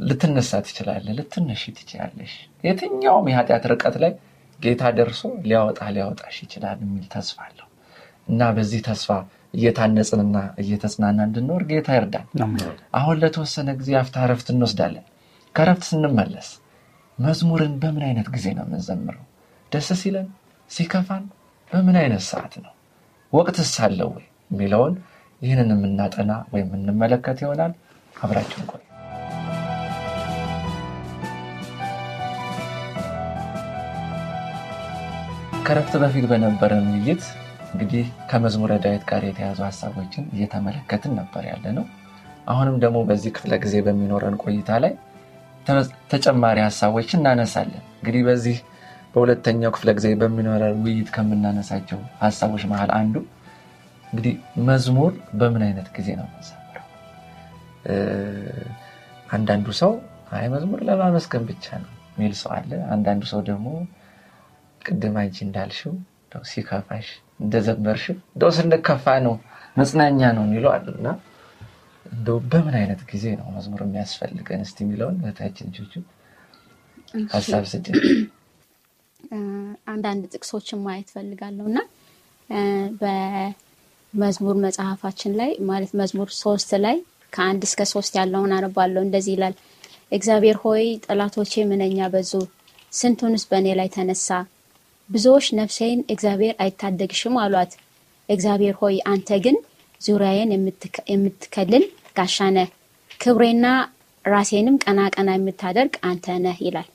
ልትነሳ 0.02 0.52
ትችላለህ 0.68 1.14
ልትነሺ 1.20 1.64
ትችላለሽ። 1.78 2.34
የትኛውም 2.68 3.28
የኃጢአት 3.32 3.66
ርቀት 3.72 3.96
ላይ 4.04 4.14
ጌታ 4.60 4.84
ደርሶ 4.98 5.22
ሊያወጣ 5.46 5.80
ሊያወጣሽ 5.96 6.36
ይችላል 6.46 6.78
የሚል 6.84 7.06
ተስፋ 7.14 7.38
አለው። 7.48 7.68
እና 8.28 8.42
በዚህ 8.58 8.82
ተስፋ 8.88 9.10
እየታነጽንና 9.58 10.38
እየተጽናና 10.62 11.20
እንድንኖር 11.28 11.64
ጌታ 11.72 11.90
ይርዳል 11.98 12.28
አሁን 13.00 13.18
ለተወሰነ 13.24 13.70
ጊዜ 13.80 13.92
አፍታ 14.02 14.26
ረፍት 14.32 14.48
እንወስዳለን። 14.54 15.06
ከረፍት 15.56 15.84
ስንመለስ 15.90 16.50
መዝሙርን 17.18 17.74
በምን 17.82 18.04
አይነት 18.08 18.28
ጊዜ 18.36 18.46
ነው 18.58 18.66
የምንዘምረው? 18.66 19.24
ደስ 19.74 19.90
ሲለን፣ 20.00 20.28
ሲከፋን 20.70 21.24
በምን 21.72 21.96
አይነት 22.02 22.24
ሰዓት 22.30 22.54
ነው? 22.64 22.74
ወቅትስ 23.34 23.74
አለው 23.86 24.10
ወይ 24.16 24.26
የሚለውን 24.52 24.94
ይህንን 25.42 25.72
የምናጠና 25.74 26.32
ወይም 26.52 26.68
የምንመለከት 26.70 27.38
ይሆናል። 27.44 27.72
አብራችን 28.16 28.68
ቆዩ። 28.70 28.82
ከረፍት 35.66 35.94
በፊት 36.02 36.26
በነበረን 36.30 36.88
ውይይት 36.94 37.24
እንግዲህ 37.72 38.06
ከመዝሙረ 38.30 38.74
ዳዊት 38.84 39.04
ጋር 39.10 39.22
የተያዙ 39.28 39.60
ሀሳቦችን 39.68 40.26
እየተመለከትን 40.34 41.14
ነበር 41.20 41.44
ያለ 41.50 41.66
ነው። 41.78 41.86
አሁንም 42.48 42.76
ደግሞ 42.84 42.98
በዚህ 43.10 43.32
ክፍለ 43.38 43.54
ጊዜ 43.64 43.76
በሚኖረን 43.86 44.36
ቆይታ 44.44 44.80
ላይ 44.84 44.94
ተጨማሪ 46.12 46.58
ሀሳቦችን 46.66 47.20
እናነሳለን። 47.22 47.84
እንግዲህ 47.96 48.24
በዚህ 48.30 48.58
በሁለተኛው 49.14 49.72
ክፍለ 49.76 49.90
ጊዜ 49.98 50.08
በሚኖረን 50.22 50.78
ውይይት 50.84 51.10
ከምናነሳቸው 51.16 52.00
ሀሳቦች 52.22 52.64
መሀል 52.72 52.92
አንዱ 53.00 53.16
እንግዲህ 54.06 54.34
መዝሙር 54.68 55.12
በምን 55.40 55.64
አይነት 55.68 55.88
ጊዜ 55.96 56.08
ነው 56.20 56.26
የምንዘምረው? 56.28 56.86
አንዳንዱ 59.30 59.68
ሰው 59.82 59.92
አይ 60.38 60.48
መዝሙር 60.54 60.80
ለማመስገን 60.90 61.44
ብቻ 61.50 61.66
ነው 61.84 61.92
የሚል 62.16 62.34
ሰው 62.42 62.52
አለ። 62.58 62.72
አንዳንዱ 62.96 63.24
ሰው 63.32 63.42
ደግሞ 63.50 63.68
ቅድም 64.82 65.16
አንቺ 65.22 65.38
እንዳልሽው 65.48 65.94
ሲከፋሽ 66.46 67.08
እንደዘመርሽው 67.44 68.16
እንደው 68.34 68.52
ስንከፋ 68.56 69.06
ነው 69.26 69.34
መጽናኛ 69.78 70.20
ነው 70.38 70.44
የሚለው 70.48 70.72
አሉ 70.76 70.88
እና 71.00 71.08
እንደው 72.06 72.38
በምን 72.52 72.76
አይነት 72.80 73.02
ጊዜ 73.12 73.26
ነው 73.40 73.48
መዝሙር 73.56 73.82
የሚያስፈልገን 73.86 74.64
እስቲ 74.66 74.78
የሚለውን 74.86 75.18
እህታችን 75.22 75.68
ጆጆ 75.78 75.94
ሀሳብ 77.34 77.64
ስጭ። 77.72 77.88
አንዳንድ 79.88 80.24
ጥቅሶችን 80.34 80.82
ማየት 80.86 81.10
ፈልጋለሁ 81.16 81.66
እና 81.72 81.80
በመዝሙር 83.02 84.56
መጽሐፋችን 84.66 85.34
ላይ 85.40 85.52
ማለት 85.70 85.92
መዝሙር 86.00 86.30
ሶስት 86.42 86.72
ላይ 86.86 86.98
ከአንድ 87.34 87.62
እስከ 87.68 87.82
ሶስት 87.92 88.14
ያለውን 88.20 88.52
አነባለሁ። 88.58 89.02
እንደዚህ 89.06 89.34
ይላል፣ 89.36 89.56
እግዚአብሔር 90.12 90.58
ሆይ 90.64 90.84
ጠላቶቼ 91.06 91.64
ምንኛ 91.70 92.10
በዙ፣ 92.14 92.32
ስንቱንስ 92.92 93.44
በእኔ 93.52 93.68
ላይ 93.80 93.88
ተነሳ። 93.96 94.28
ብዙዎች 95.10 95.48
ነፍሴን 95.60 96.00
እግዚአብሔር 96.14 96.54
አይታደግሽም 96.64 97.36
አሏት። 97.44 97.72
እግዚአብሔር 98.30 98.76
ሆይ 98.82 98.96
አንተ 99.12 99.40
ግን 99.46 99.58
ዙሪያዬን 100.02 100.52
የምትከልል 101.14 101.84
ጋሻ 102.18 102.38
ነህ፣ 102.58 102.70
ክብሬና 103.20 103.66
ራሴንም 104.26 104.76
ቀና 104.84 105.00
ቀና 105.16 105.30
የምታደርግ 105.38 105.94
አንተ 106.10 106.36
ነህ 106.46 106.58
ይላል። 106.66 106.88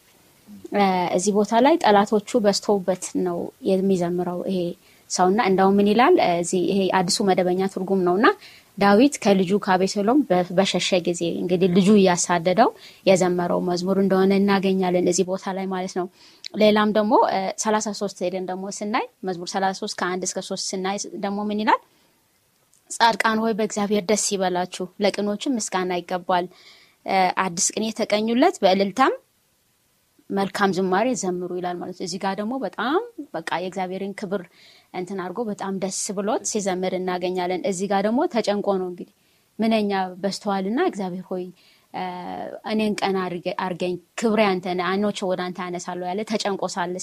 እዚህ 1.17 1.33
ቦታ 1.37 1.61
ላይ 1.65 1.75
ጠላቶቹ 1.83 2.31
በዝተውበት 2.45 3.05
ነው 3.27 3.39
የሚዘምረው 3.69 4.41
ይሄ 4.51 4.61
ሰውና 5.11 5.41
እንዳው 5.51 5.69
ምን 5.77 5.87
ይላል 5.91 6.15
ይሄ 6.67 6.81
አዲሱ 6.99 7.19
መደበኛ 7.29 7.61
ትርጉም 7.75 8.01
ነው 8.09 8.17
እና 8.19 8.27
ዳዊት 8.79 9.15
ከልጁ 9.23 9.53
ከአቤሴሎም 9.65 10.19
በሸሸ 10.59 10.99
ጊዜ 11.07 11.23
እንግዲህ 11.41 11.69
ልጁ 11.77 11.89
እያሳደደው 12.01 12.69
የዘመረው 13.07 13.61
መዝሙር 13.69 13.99
እንደሆነ 14.03 14.33
እናገኛለን 14.41 15.09
እዚህ 15.13 15.25
ቦታ 15.31 15.55
ላይ 15.57 15.67
ማለት 15.73 15.95
ነው። 16.01 16.07
ሌላም 16.55 16.91
ደግሞ 16.99 17.15
ሰላሳ 17.65 17.89
ሶስት 18.01 18.19
ሄደን 18.25 18.45
ደግሞ 18.51 18.67
ስናይ 18.79 19.07
መዝሙር 19.29 19.49
ሰላሳ 19.55 19.75
ሶስት 19.83 19.97
ከአንድ 20.01 20.23
እስከ 20.29 20.41
ሶስት 20.49 20.65
ስናይ 20.73 20.97
ደግሞ 21.25 21.39
ምን 21.49 21.61
ይላል? 21.63 21.81
ጻድቃን 22.91 23.41
ሆይ 23.43 23.53
በእግዚአብሔር 23.59 24.05
ደስ 24.11 24.25
ይበላችሁ፣ 24.35 24.87
ለቅኖችም 25.05 25.57
ምስጋና 25.59 25.91
ይገባል። 26.01 26.47
አዲስ 27.43 27.67
ቅኔ 27.75 27.85
የተቀኙለት 27.89 28.57
በእልልታም 28.63 29.13
መልካም 30.31 30.71
ዝማሬ 30.77 31.09
ዘምሩ 31.21 31.51
ይላል 31.59 31.77
ማለት 31.81 31.97
ነው። 31.99 32.07
እዚህ 32.07 32.21
ጋር 32.25 32.35
ደግሞ 32.41 32.55
በጣም 32.65 32.99
በቃ 33.35 33.51
የእግዚአብሔርን 33.63 34.13
ክብር 34.21 34.43
እንትን 34.95 35.19
አድርጎ 35.25 35.41
በጣም 35.51 35.75
ደስ 35.85 36.01
ብሎት 36.19 36.45
ሲዘምር 36.51 36.95
እናገኛለን። 36.99 37.63
እዚህ 37.71 37.89
ጋር 37.93 38.03
ደግሞ 38.07 38.21
ተጨንቆ 38.35 38.69
ነው 38.81 38.89
እንግዲህ 38.91 39.15
ምንኛ 39.59 39.93
በስተዋልና 40.23 40.81
እግዚአብሔር 40.91 41.25
ሆይ 41.31 41.45
እኔን 42.71 42.95
ቀና 43.01 43.17
አርገኝ 43.65 43.95
ክብሬ 44.21 44.41
አንተ 44.49 44.67
አይኖቼ 44.89 45.19
ወደ 45.31 45.41
አንተ 45.47 45.59
ያነሳለሁ 45.67 46.07
ያለ 46.11 46.21
ተጨንቆ 46.31 46.63
ሳለ 46.75 46.95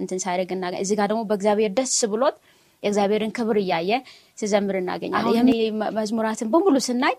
እንትን 0.00 0.18
ሲያደርግ 0.22 0.50
እናገኝ። 0.56 0.80
እዚህ 0.84 0.96
ጋር 1.00 1.08
ደግሞ 1.12 1.22
በእግዚአብሔር 1.30 1.72
ደስ 1.78 1.96
ብሎት 2.12 2.36
የእግዚአብሔርን 2.82 3.32
ክብር 3.36 3.56
እያየ 3.60 3.90
ሲዘምር 4.38 4.76
እናገኛለን። 4.80 5.48
መዝሙራትን 5.98 6.48
በሙሉ 6.54 6.76
ስናይ 6.86 7.16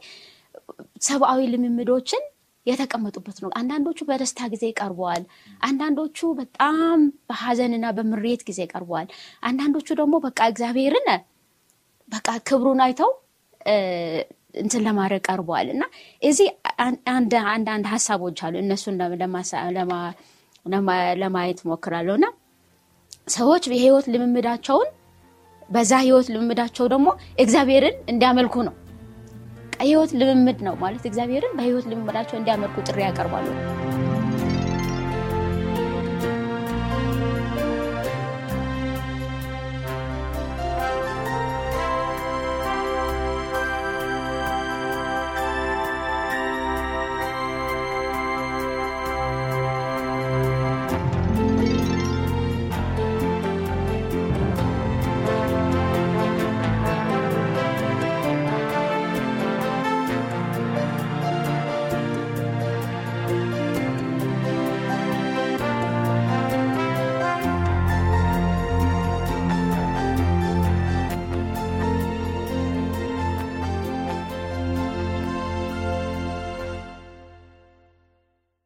ሰብአዊ 1.02 1.42
ልምምዶችን 1.54 2.24
የተቀመጡበት 2.66 3.38
ነው። 3.44 3.50
አንዳንዶቹ 3.60 4.00
በደስታ 4.10 4.48
ጊዜ 4.54 4.66
ቀርበዋል። 4.80 5.24
አንዳንዶቹ 5.62 6.20
በጣም 6.40 7.00
በሀዘንና 7.30 7.86
በምሬት 7.98 8.44
ጊዜ 8.50 8.60
ቀርበዋል። 8.72 9.08
አንዳንዶቹ 9.44 9.88
ደግሞ 10.02 10.16
በቃ 10.26 10.40
እግዚአብሔርን 10.52 11.08
በቃ 12.10 12.30
ክብሩን 12.48 12.82
አይተው 12.86 13.12
እንትን 14.56 14.82
ለማድረግ 14.86 15.22
ቀርበዋል 15.28 15.68
እና 15.74 15.84
እዚህ 16.22 16.48
አንዳንድ 17.52 17.86
ሀሳቦች 17.94 18.40
አሉ። 18.46 18.56
እነሱን 18.64 18.98
ለማየት 21.24 21.62
ሞክራለሁ 21.70 22.16
እና 22.20 22.28
ሰዎች 23.30 23.64
የህይወት 23.72 24.06
ልምምዳቸውን 24.14 24.90
በዛ 25.70 25.92
ህይወት 26.04 26.28
ልምምዳቸው 26.34 26.86
ደግሞ 26.94 27.08
እግዚአብሔርን 27.40 27.96
እንዲያመልኩ 28.12 28.56
ነው 28.68 28.74
ህይወት 29.80 30.12
ልምምድ 30.20 30.60
ነው 30.68 30.76
ማለት 30.82 31.04
እግዚአብሔርን 31.10 31.56
በህይወት 31.58 31.86
ልምምዳቸው 31.92 32.38
እንዲያመልኩ 32.40 32.76
ጥሪ 32.88 33.00
ያቀርባሉ። 33.06 33.48